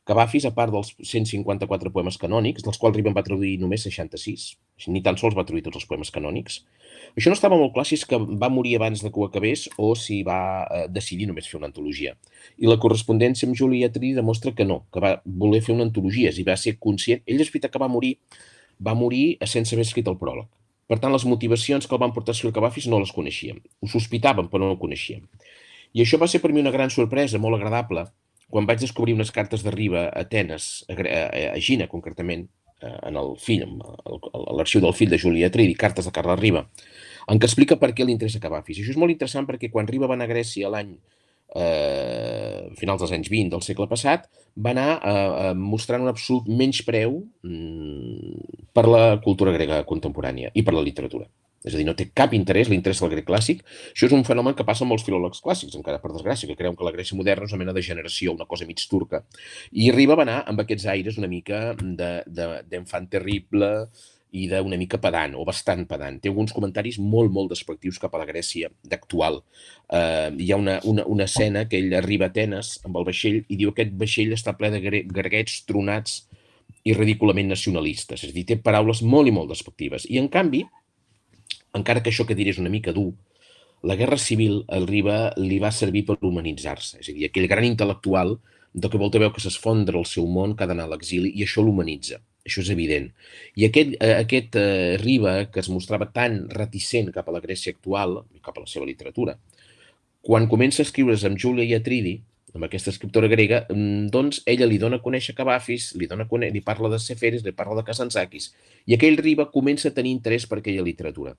[0.09, 4.47] Cavafis, a part dels 154 poemes canònics, dels quals Ribben va traduir només 66,
[4.89, 6.63] ni tan sols va traduir tots els poemes canònics,
[7.17, 9.69] això no estava molt clar si és que va morir abans de que ho acabés
[9.77, 12.17] o si va eh, decidir només fer una antologia.
[12.57, 16.31] I la correspondència amb Julia Tri demostra que no, que va voler fer una antologia,
[16.31, 17.25] i va ser conscient.
[17.27, 18.17] Ell és veritat que va morir,
[18.81, 20.47] va morir sense haver escrit el pròleg
[20.87, 23.59] per tant, les motivacions que el van portar a escriure Cavafis no les coneixíem.
[23.83, 25.25] Ho sospitàvem, però no ho coneixíem.
[25.97, 28.07] I això va ser per mi una gran sorpresa, molt agradable,
[28.53, 31.25] quan vaig descobrir unes cartes de Riba a Atenes, a, a,
[31.55, 32.47] a Gina concretament,
[32.81, 33.67] eh, en el fill,
[34.59, 36.67] l'arxiu del fill de Julia Tridi, cartes de Carles Riba,
[37.27, 38.79] en què explica per què li interessa Cavafis.
[38.79, 40.95] I això és molt interessant perquè quan Riba va anar a Grècia l'any
[41.55, 47.21] eh, finals dels anys 20 del segle passat, va anar eh, mostrant un absolut menyspreu
[47.47, 51.29] mm, per la cultura grega contemporània i per la literatura.
[51.67, 53.65] És a dir, no té cap interès, li interessa el grec clàssic.
[53.91, 56.77] Això és un fenomen que passa amb molts filòlegs clàssics, encara per desgràcia, que creuen
[56.79, 59.25] que la Grècia moderna és una mena de generació, una cosa mig turca.
[59.73, 63.73] I arriba a anar amb aquests aires una mica d'enfant de, terrible,
[64.37, 66.19] i d'una mica pedant, o bastant pedant.
[66.21, 69.41] Té alguns comentaris molt, molt despectius cap a la Grècia d'actual.
[69.87, 73.43] Uh, hi ha una, una, una escena que ell arriba a Atenes amb el vaixell
[73.43, 76.25] i diu que aquest vaixell està ple de greguets tronats
[76.87, 78.23] i ridículament nacionalistes.
[78.23, 80.07] És a dir, té paraules molt i molt despectives.
[80.11, 80.65] I, en canvi,
[81.77, 83.11] encara que això que diré és una mica dur,
[83.87, 87.03] la guerra civil al Riba li va servir per humanitzar-se.
[87.03, 88.37] És a dir, aquell gran intel·lectual
[88.77, 91.45] de que volta veu que s'esfondra el seu món, que ha d'anar a l'exili, i
[91.47, 92.21] això l'humanitza.
[92.47, 93.11] Això és evident.
[93.59, 97.75] I aquest, eh, aquest eh, Riba, que es mostrava tan reticent cap a la Grècia
[97.75, 99.37] actual i cap a la seva literatura,
[100.27, 102.21] quan comença a escriure's amb Júlia Iatridi,
[102.57, 106.31] amb aquesta escriptora grega, mm, doncs ella li dona a conèixer Cavafis, li, dona a
[106.31, 108.53] conèixer, li parla de Seferis, li parla de Kazantzakis,
[108.87, 111.37] i aquell Riba comença a tenir interès per aquella literatura.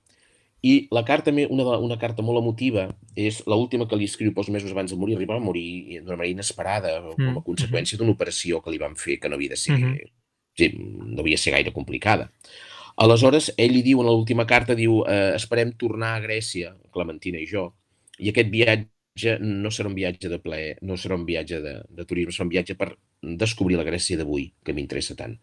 [0.62, 4.72] I la carta, una, una carta molt emotiva és l'última que li escriu pocs mesos
[4.74, 5.14] abans de morir.
[5.20, 7.44] Riba va morir d'una manera inesperada com a mm.
[7.46, 10.17] conseqüència d'una operació que li van fer que no havia de ser mm -hmm
[10.58, 12.28] sí, no devia ser gaire complicada.
[12.98, 17.46] Aleshores, ell li diu en l'última carta, diu, eh, esperem tornar a Grècia, Clementina i
[17.46, 17.68] jo,
[18.18, 22.06] i aquest viatge no serà un viatge de plaer, no serà un viatge de, de
[22.06, 22.90] turisme, serà un viatge per
[23.22, 25.36] descobrir la Grècia d'avui, que m'interessa tant.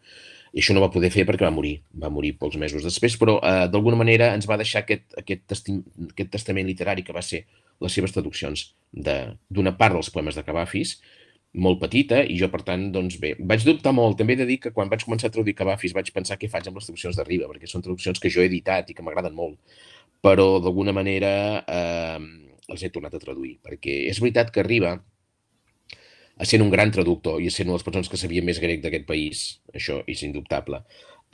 [0.55, 3.37] I això no va poder fer perquè va morir, va morir pocs mesos després, però
[3.39, 7.45] eh, d'alguna manera ens va deixar aquest, aquest, testi aquest testament literari que va ser
[7.83, 10.97] les seves traduccions d'una part dels poemes de Cavafis,
[11.55, 14.17] molt petita i jo, per tant, doncs bé, vaig dubtar molt.
[14.19, 16.67] També he de dir que quan vaig començar a traduir Cavafis vaig pensar què faig
[16.69, 19.35] amb les traduccions de Riba, perquè són traduccions que jo he editat i que m'agraden
[19.35, 19.57] molt,
[20.25, 21.33] però d'alguna manera
[21.63, 22.21] eh,
[22.69, 24.97] els he tornat a traduir, perquè és veritat que Riba
[26.43, 29.05] sent un gran traductor i sent una de les persones que sabia més grec d'aquest
[29.07, 29.43] país.
[29.71, 30.81] Això és indubtable.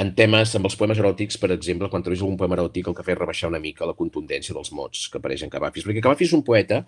[0.01, 3.05] En temes, amb els poemes eròtics, per exemple, quan trobis algun poema eròtic, el que
[3.05, 5.85] fa és rebaixar una mica la contundència dels mots que apareixen en Cavafis.
[5.85, 6.83] Perquè Cavafis és un poeta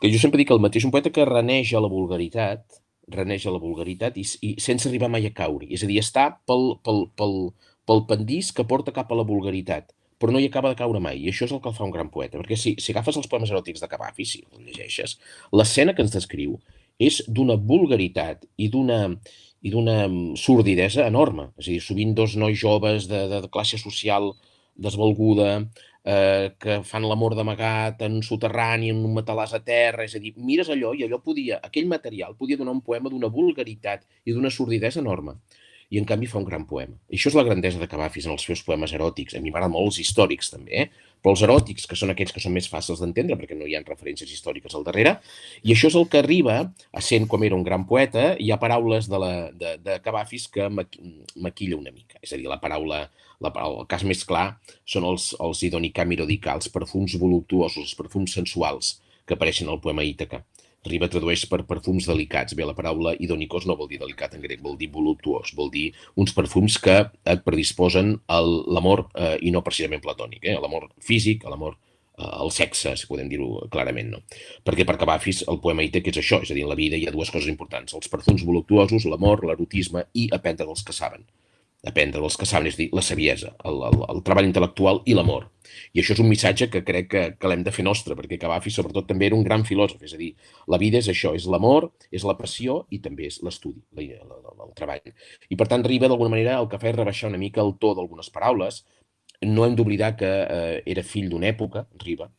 [0.00, 2.80] que jo sempre dic el mateix, un poeta que reneix a la vulgaritat,
[3.14, 5.68] reneix a la vulgaritat i, i sense arribar mai a caure.
[5.70, 7.36] És a dir, està pel, pel, pel,
[7.88, 11.20] pel pendís que porta cap a la vulgaritat, però no hi acaba de caure mai.
[11.20, 12.38] I això és el que el fa un gran poeta.
[12.40, 15.18] Perquè si, si agafes els poemes eròtics de Cavafis, si el llegeixes,
[15.52, 16.58] l'escena que ens descriu
[17.02, 19.16] és d'una vulgaritat i d'una
[19.64, 20.04] i d'una
[20.36, 21.48] sordidesa enorme.
[21.56, 24.34] És a dir, sovint dos nois joves de, de, de classe social
[24.76, 25.64] desvalguda,
[26.04, 30.22] eh, que fan l'amor d'amagat en un soterrani, en un matalàs a terra, és a
[30.22, 34.36] dir, mires allò i allò podia, aquell material podia donar un poema d'una vulgaritat i
[34.36, 35.38] d'una sordidesa enorme
[35.94, 36.96] i en canvi fa un gran poema.
[37.12, 39.36] I això és la grandesa de Cavafis en els seus poemes eròtics.
[39.36, 41.10] A mi m'agraden molt els històrics, també, eh?
[41.22, 43.82] però els eròtics, que són aquells que són més fàcils d'entendre perquè no hi ha
[43.84, 45.14] referències històriques al darrere,
[45.62, 46.56] i això és el que arriba,
[46.92, 50.48] a sent com era un gran poeta, hi ha paraules de, la, de, de Cavafis
[50.52, 52.18] que maquilla una mica.
[52.20, 53.06] És a dir, la paraula,
[53.44, 54.46] la, el cas més clar
[54.88, 60.42] són els, els idonicamirodicals, perfums voluptuosos, els perfums sensuals que apareixen al poema Ítaca.
[60.84, 62.52] Riba tradueix per perfums delicats.
[62.56, 65.86] Bé, la paraula idonicos no vol dir delicat en grec, vol dir voluptuós, vol dir
[66.20, 66.98] uns perfums que
[67.32, 70.58] et predisposen a l'amor eh, i no precisament platònic, eh?
[70.60, 74.12] l'amor físic, l'amor eh, al sexe, si podem dir-ho clarament.
[74.12, 74.20] No?
[74.66, 77.08] Perquè per Cavafis el poema Ítac és això, és a dir, en la vida hi
[77.08, 81.24] ha dues coses importants, els perfums voluptuosos, l'amor, l'erotisme i aprendre dels que saben
[81.86, 85.50] aprendre dels que saben, és dir, la saviesa, el, el, el treball intel·lectual i l'amor.
[85.92, 88.72] I això és un missatge que crec que, que l'hem de fer nostre, perquè Cavafi
[88.72, 90.32] sobretot també era un gran filòsof, és a dir,
[90.70, 94.12] la vida és això, és l'amor, és la passió i també és l'estudi, el,
[94.78, 95.12] treball.
[95.50, 97.94] I per tant, Riba, d'alguna manera, el que fa és rebaixar una mica el to
[97.96, 98.84] d'algunes paraules.
[99.44, 102.30] No hem d'oblidar que eh, era fill d'una època, Riba,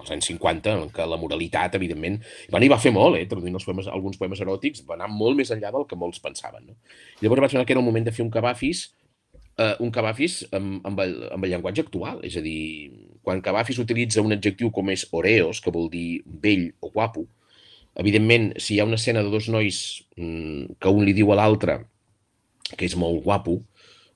[0.00, 2.18] als anys 50, en què la moralitat, evidentment,
[2.50, 5.38] bueno, i va fer molt, eh, traduint els poemes, alguns poemes eròtics, va anar molt
[5.38, 6.66] més enllà del que molts pensaven.
[6.68, 6.76] No?
[7.22, 8.86] Llavors vaig pensar que era el moment de fer un cabafis,
[9.58, 12.90] eh, un cabafis amb, amb, el, amb el llenguatge actual, és a dir,
[13.22, 17.26] quan cabafis utilitza un adjectiu com és oreos, que vol dir vell o guapo,
[17.94, 19.78] evidentment, si hi ha una escena de dos nois
[20.16, 21.84] mmm, que un li diu a l'altre
[22.74, 23.60] que és molt guapo,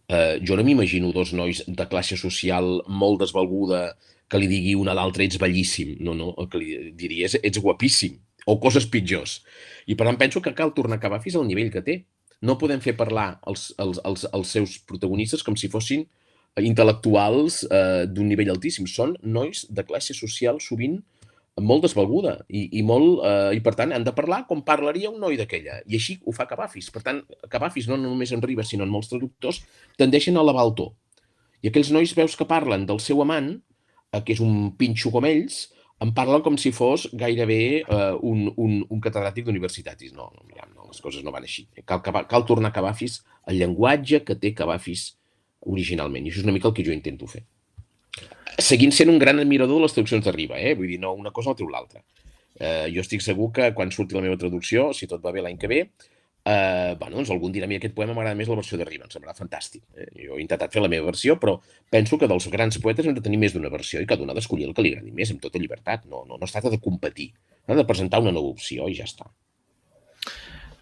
[0.08, 3.92] eh, jo no m'imagino dos nois de classe social molt desvalguda
[4.28, 5.96] que li digui un a l'altre ets bellíssim.
[6.04, 8.18] No, no, el que li diria és ets guapíssim
[8.48, 9.40] o coses pitjors.
[9.88, 11.98] I per tant penso que cal tornar a acabar fins al nivell que té.
[12.44, 16.06] No podem fer parlar els, els, els, els seus protagonistes com si fossin
[16.58, 18.86] intel·lectuals eh, d'un nivell altíssim.
[18.86, 21.00] Són nois de classe social sovint
[21.58, 25.18] molt desvalguda i, i, molt, eh, i per tant han de parlar com parlaria un
[25.20, 25.80] noi d'aquella.
[25.90, 26.92] I així ho fa Cavafis.
[26.94, 29.64] Per tant, Cavafis no només en Ribes, sinó en molts traductors,
[29.98, 30.92] tendeixen a elevar el to.
[31.64, 33.67] I aquells nois veus que parlen del seu amant Eh,
[34.12, 35.66] que és un pinxo com ells,
[36.04, 40.04] em parlen com si fos gairebé eh, un, un, un catedràtic d'universitat.
[40.14, 41.66] No, no, ja, no, les coses no van així.
[41.84, 45.08] Cal, cal tornar a Cavafis el llenguatge que té Cavafis
[45.66, 46.26] originalment.
[46.26, 47.42] I això és una mica el que jo intento fer.
[48.58, 50.74] Seguint sent un gran admirador de les traduccions de Riba, eh?
[50.78, 52.02] vull dir, no una cosa no treu l'altra.
[52.58, 55.58] Eh, jo estic segur que quan surti la meva traducció, si tot va bé l'any
[55.58, 55.82] que ve,
[56.48, 59.08] eh, bueno, doncs algun dirà, a mi aquest poema m'agrada més la versió de Riba,
[59.08, 59.82] em semblarà fantàstic.
[59.96, 60.08] Eh?
[60.24, 61.58] Jo he intentat fer la meva versió, però
[61.92, 64.38] penso que dels grans poetes hem de tenir més d'una versió i cada una ha
[64.38, 66.08] d'escollir el que li agradi més, amb tota llibertat.
[66.08, 67.32] No, no, no es tracta de competir,
[67.68, 69.28] ha de presentar una nova opció i ja està.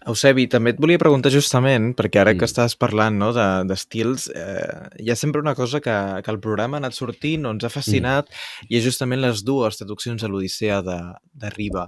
[0.07, 2.39] Eusebi, també et volia preguntar justament, perquè ara mm.
[2.39, 3.33] que estàs parlant no,
[3.67, 7.43] d'estils, de, eh, hi ha sempre una cosa que, que el programa ha anat sortint
[7.43, 8.69] o ens ha fascinat mm.
[8.69, 10.97] i és justament les dues traduccions a l'Odissea de,
[11.43, 11.87] de Riba.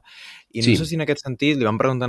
[0.52, 0.76] I no sí.
[0.80, 2.08] sé si en aquest sentit li vam preguntar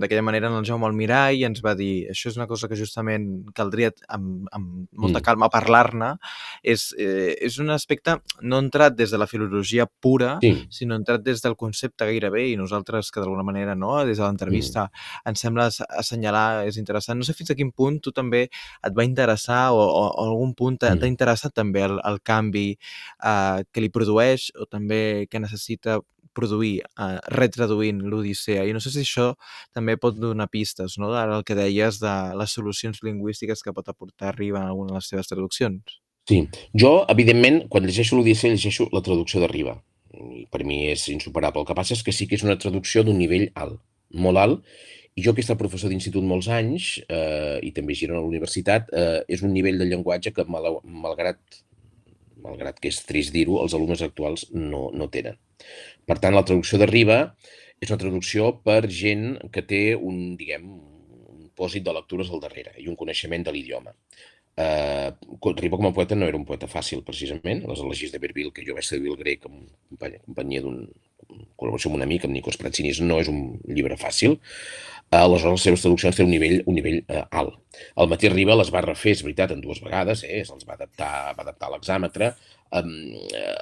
[0.00, 2.78] d'aquella manera en el Jaume Almirall i ens va dir això és una cosa que
[2.78, 5.24] justament caldria amb, amb molta mm.
[5.26, 6.14] calma parlar-ne.
[6.64, 10.54] És, eh, és un aspecte no entrat des de la filologia pura, sí.
[10.72, 14.86] sinó entrat des del concepte gairebé i nosaltres que d'alguna manera no, des de l'entrevista
[14.86, 15.28] mm.
[15.28, 15.68] ens sembla
[16.00, 17.20] assenyalar, és interessant.
[17.20, 20.56] No sé fins a quin punt tu també et va interessar o, o, o algun
[20.56, 21.12] punt t'ha mm.
[21.12, 26.00] interessat també el, el canvi eh, que li produeix o també que necessita
[26.34, 28.64] produir, eh, retraduint l'Odissea.
[28.66, 29.32] I no sé si això
[29.74, 33.88] també pot donar pistes, no?, ara el que deies de les solucions lingüístiques que pot
[33.88, 36.00] aportar Riba en alguna de les seves traduccions.
[36.28, 36.44] Sí.
[36.78, 39.76] Jo, evidentment, quan llegeixo l'Odissea, llegeixo la traducció de Riba.
[40.12, 41.62] I per mi és insuperable.
[41.62, 43.80] El que passa és que sí que és una traducció d'un nivell alt,
[44.12, 44.66] molt alt,
[45.16, 48.28] i jo, que he estat professor d'institut molts anys, eh, i també giro a la
[48.28, 51.40] universitat, eh, és un nivell de llenguatge que, mal, malgrat,
[52.44, 55.38] malgrat que és trist dir-ho, els alumnes actuals no, no tenen.
[56.08, 57.20] Per tant, la traducció de Riba
[57.82, 60.66] és una traducció per gent que té un, diguem,
[61.32, 63.94] un pòsit de lectures al darrere i un coneixement de l'idioma.
[64.52, 67.64] Uh, Riba com a poeta no era un poeta fàcil, precisament.
[67.68, 69.64] Les elegis de Verbil, que jo vaig traduir el grec en
[70.26, 70.84] companyia d'un
[71.56, 74.36] col·laboració amb un amic, amb Nikos Pratsinis, no és un llibre fàcil,
[75.18, 77.58] aleshores les seves traduccions tenen un nivell, un nivell eh, alt.
[78.00, 81.12] El Matí Riba les va refer, és veritat, en dues vegades, eh, els va adaptar,
[81.36, 82.30] va adaptar a l'exàmetre,
[82.78, 82.94] um,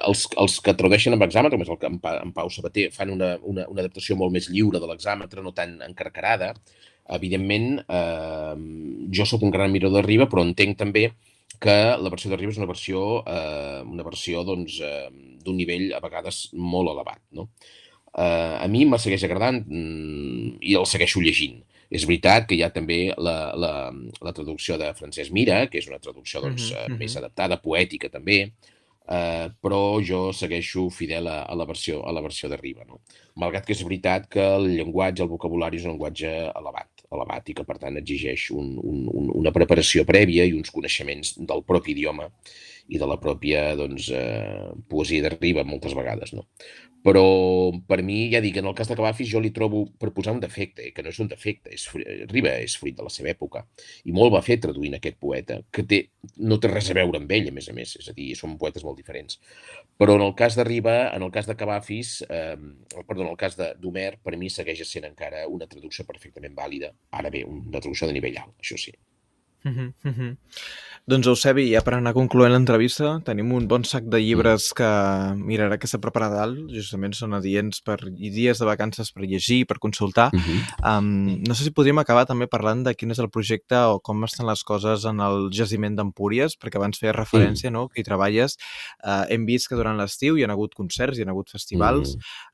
[0.07, 3.11] els, els que tradueixen amb exàmetre, és el que en, pa, en Pau Sabater, fan
[3.13, 6.53] una, una, una adaptació molt més lliure de l'exàmetre, no tan encarcarada.
[7.11, 8.55] Evidentment, eh,
[9.17, 11.09] jo sóc un gran admirador de Riba, però entenc també
[11.61, 15.09] que la versió de Riba és una versió, eh, una versió doncs, eh,
[15.43, 17.21] d'un nivell a vegades molt elevat.
[17.35, 17.49] No?
[18.13, 21.61] A mi me segueix agradant mm, i el segueixo llegint.
[21.91, 23.71] És veritat que hi ha també la, la,
[24.23, 26.99] la traducció de Francesc Mira, que és una traducció doncs, uh -huh, uh -huh.
[26.99, 28.53] més adaptada, poètica també,
[29.07, 32.85] eh, però jo segueixo fidel a, a, la versió, a la versió de Riba.
[32.87, 33.01] No?
[33.35, 37.53] Malgrat que és veritat que el llenguatge, el vocabulari és un llenguatge elevat, elevat i
[37.53, 42.29] que per tant exigeix un, un, una preparació prèvia i uns coneixements del propi idioma
[42.91, 46.33] i de la pròpia doncs, eh, poesia de Riba moltes vegades.
[46.35, 46.47] No?
[47.01, 47.23] Però
[47.89, 50.41] per mi, ja dic, en el cas de Cavafis jo li trobo per posar un
[50.43, 51.87] defecte, que no és un defecte, és,
[52.29, 53.63] Riba és fruit de la seva època.
[54.05, 56.01] I molt va fer traduint aquest poeta, que té,
[56.45, 58.57] no té res a veure amb ell, a més a més, és a dir, són
[58.61, 59.39] poetes molt diferents.
[59.97, 62.57] Però en el cas de Riba, en el cas de Cavafis, eh,
[62.99, 66.93] perdó, en el cas d'Homer, per mi segueix sent encara una traducció perfectament vàlida.
[67.17, 68.93] Ara bé, una traducció de nivell alt, això sí.
[69.63, 70.37] Uh -huh, uh -huh.
[71.07, 74.85] Doncs Eusebi, ja per anar concloent l'entrevista, tenim un bon sac de llibres que
[75.35, 79.79] mirarà que s'ha preparat dalt, justament són adients per dies de vacances per llegir, per
[79.79, 80.29] consultar.
[80.31, 80.99] Uh -huh.
[80.99, 84.23] um, no sé si podríem acabar també parlant de quin és el projecte o com
[84.23, 87.73] estan les coses en el jaciment d'Empúries, perquè abans feia referència, -huh.
[87.73, 88.57] no?, que hi treballes.
[89.03, 92.50] Uh, hem vist que durant l'estiu hi ha hagut concerts, hi ha hagut festivals, -huh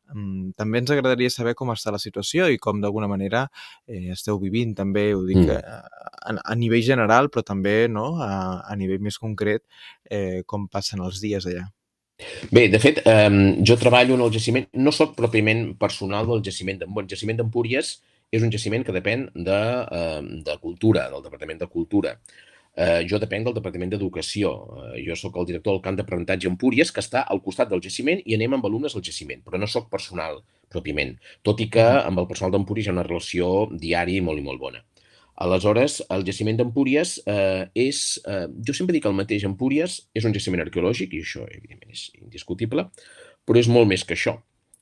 [0.57, 3.45] també ens agradaria saber com està la situació i com d'alguna manera
[3.87, 5.57] eh, esteu vivint també, ho dic, mm.
[5.59, 9.65] a, a nivell general, però també no, a, a nivell més concret,
[10.09, 11.67] eh, com passen els dies allà.
[12.49, 13.29] Bé, de fet, eh,
[13.61, 17.05] jo treballo en el jaciment, no sóc pròpiament personal del jaciment d'Empúries.
[17.05, 17.91] El jaciment d'Empúries
[18.31, 19.61] és un jaciment que depèn de,
[19.99, 22.17] eh, de cultura, del Departament de Cultura.
[22.77, 24.51] Eh, jo depenc del Departament d'Educació.
[24.93, 28.21] Eh, jo sóc el director del camp d'aprenentatge Empúries, que està al costat del jaciment
[28.23, 31.15] i anem amb alumnes al jaciment, però no sóc personal pròpiament,
[31.47, 34.45] tot i que amb el personal d'Empúries hi ha una relació diària i molt i
[34.45, 34.83] molt bona.
[35.45, 40.33] Aleshores, el jaciment d'Empúries eh, és, eh, jo sempre dic el mateix, Empúries és un
[40.37, 42.87] jaciment arqueològic, i això evidentment és indiscutible,
[43.45, 44.35] però és molt més que això.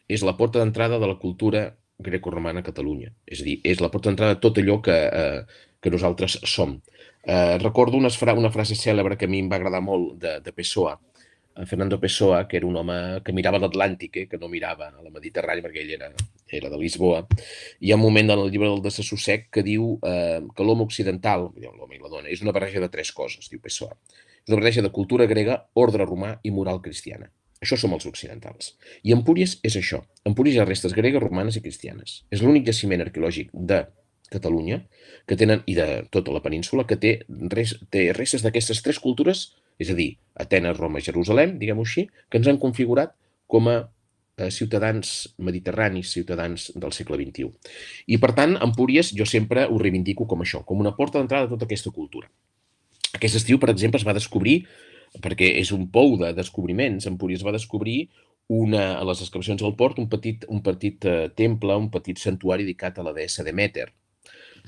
[0.07, 1.69] És la porta d'entrada de la cultura
[1.99, 3.11] grecorromana a Catalunya.
[3.27, 5.41] És a dir, és la porta d'entrada de tot allò que, eh,
[5.81, 6.79] que nosaltres som.
[7.25, 10.39] Eh, recordo una, fra una frase cèlebre que a mi em va agradar molt de,
[10.45, 10.93] de Pessoa,
[11.63, 15.13] Fernando Pessoa, que era un home que mirava l'Atlàntic, eh, que no mirava a la
[15.13, 16.09] Mediterrània perquè ell era,
[16.51, 17.23] era de Lisboa.
[17.79, 20.83] Hi ha un moment en el llibre del de Sassossec que diu eh, que l'home
[20.83, 23.95] occidental, l'home i la dona, és una barreja de tres coses, diu Pessoa.
[24.43, 27.31] És una barreja de cultura grega, ordre romà i moral cristiana.
[27.63, 28.73] Això som els occidentals.
[29.07, 30.03] I Empúries és això.
[30.27, 32.19] Empúries hi ha restes gregues, romanes i cristianes.
[32.29, 33.85] És l'únic jaciment arqueològic de
[34.35, 34.83] Catalunya,
[35.25, 37.17] que tenen, i de tota la península, que té,
[37.51, 39.47] res, té restes d'aquestes tres cultures,
[39.81, 43.15] és a dir, Atenes, Roma i Jerusalem, diguem-ho així, que ens han configurat
[43.51, 43.77] com a
[44.37, 47.51] eh, ciutadans mediterranis, ciutadans del segle XXI.
[48.07, 51.55] I, per tant, Empúries jo sempre ho reivindico com això, com una porta d'entrada de
[51.55, 52.29] tota aquesta cultura.
[53.15, 54.61] Aquest estiu, per exemple, es va descobrir,
[55.23, 58.09] perquè és un pou de descobriments, Empúries va descobrir
[58.47, 62.65] una, a les excavacions del port un petit, un petit eh, temple, un petit santuari
[62.67, 63.87] dedicat a la deessa Demeter,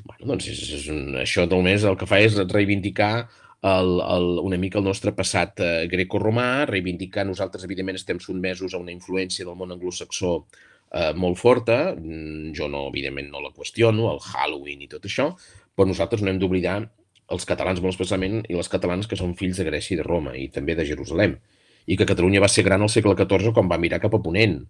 [0.04, 3.28] Bueno, doncs és, és un, això només el que fa és reivindicar
[3.68, 8.82] el, el, una mica el nostre passat eh, greco-romà, reivindicar nosaltres, evidentment, estem sotmesos a
[8.82, 10.34] una influència del món anglosaxó
[10.94, 11.96] eh, molt forta.
[11.98, 15.32] Mm, jo, no, evidentment, no la qüestiono, el Halloween i tot això,
[15.76, 16.80] però nosaltres no hem d'oblidar
[17.34, 20.36] els catalans molt especialment i les catalanes que són fills de Grècia i de Roma
[20.40, 21.36] i també de Jerusalem
[21.88, 24.62] i que Catalunya va ser gran al segle XIV quan va mirar cap a Ponent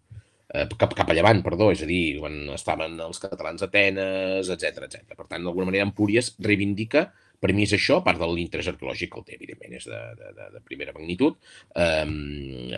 [0.54, 4.52] eh, cap, cap a llevant, perdó, és a dir, quan estaven els catalans a Atenes,
[4.54, 5.16] etc etc.
[5.16, 9.12] Per tant, d'alguna manera, Empúries reivindica, per mi és això, a part de l'interès arqueològic
[9.14, 11.38] que el té, evidentment, és de, de, de, primera magnitud,
[11.78, 12.08] eh,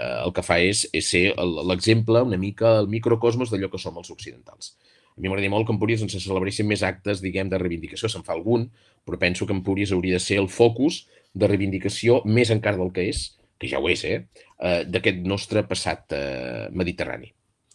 [0.10, 1.24] el que fa és, és ser
[1.70, 4.76] l'exemple, una mica, el microcosmos d'allò que som els occidentals.
[5.16, 8.36] A mi m'agradaria molt que Empúries ens celebressin més actes, diguem, de reivindicació, se'n fa
[8.36, 8.68] algun,
[9.08, 13.08] però penso que Empúries hauria de ser el focus de reivindicació més encara del que
[13.14, 14.24] és, que ja ho és, eh,
[14.60, 17.34] eh d'aquest nostre passat eh, mediterrani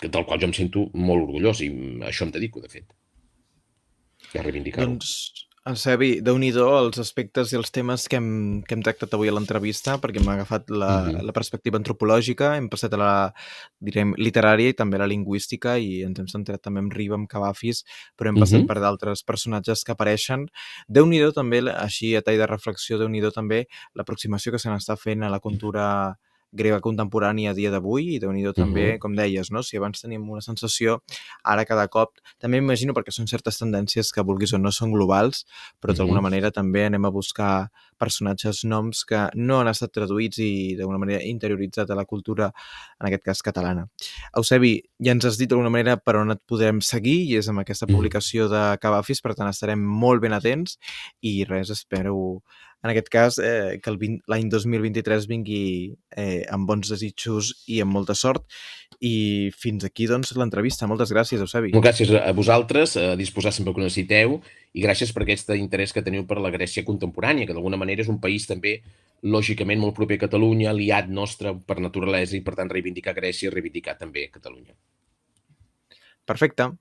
[0.08, 1.70] del qual jo em sento molt orgullós i
[2.02, 2.86] a això em dedico, de fet.
[4.34, 4.94] A reivindicar-ho.
[4.94, 5.44] Doncs,
[5.80, 8.26] Sebi, déu nhi els aspectes i els temes que hem,
[8.68, 11.22] que hem tractat avui a l'entrevista, perquè m'ha agafat la, mm -hmm.
[11.24, 13.32] la perspectiva antropològica, hem passat a la,
[13.80, 17.28] direm, literària i també a la lingüística i ens hem centrat també en Riba, amb
[17.28, 17.84] Cavafis,
[18.14, 18.66] però hem passat mm -hmm.
[18.66, 20.50] per d'altres personatges que apareixen.
[20.86, 24.98] déu nhi també, així a tall de reflexió, déu nhi també l'aproximació que se n'està
[24.98, 26.18] fent a la cultura
[26.54, 28.98] grega contemporània a dia d'avui i déu nhi també, Mhm.
[29.00, 29.62] com deies, no?
[29.62, 31.02] si abans teníem una sensació,
[31.44, 35.44] ara cada cop, també m'imagino perquè són certes tendències que vulguis o no són globals,
[35.82, 36.22] però d'alguna Mhm.
[36.22, 41.22] manera també anem a buscar personatges, noms que no han estat traduïts i d'alguna manera
[41.22, 42.52] interioritzat a la cultura,
[43.00, 43.88] en aquest cas catalana.
[44.36, 47.60] Eusebi, ja ens has dit d'alguna manera per on et podem seguir i és amb
[47.60, 50.78] aquesta publicació de Cavafis, per tant estarem molt ben atents
[51.22, 52.42] i res, espero
[52.84, 53.94] en aquest cas eh, que
[54.28, 58.44] l'any 2023 vingui eh, amb bons desitjos i amb molta sort
[59.00, 60.88] i fins aquí doncs l'entrevista.
[60.90, 61.72] Moltes gràcies, Eusebi.
[61.72, 64.36] Moltes gràcies a vosaltres, a disposar sempre que necessiteu,
[64.76, 68.12] i gràcies per aquest interès que teniu per la Grècia contemporània, que d'alguna manera és
[68.12, 68.78] un país també
[69.24, 73.54] lògicament molt proper a Catalunya, aliat nostre per naturalesa, i per tant reivindicar Grècia i
[73.54, 74.76] reivindicar també Catalunya.
[76.28, 76.72] Perfecte.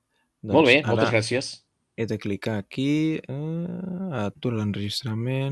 [0.44, 1.54] Molt bé, ara moltes gràcies.
[1.96, 5.52] he de clicar aquí, eh, aturar l'enregistrament.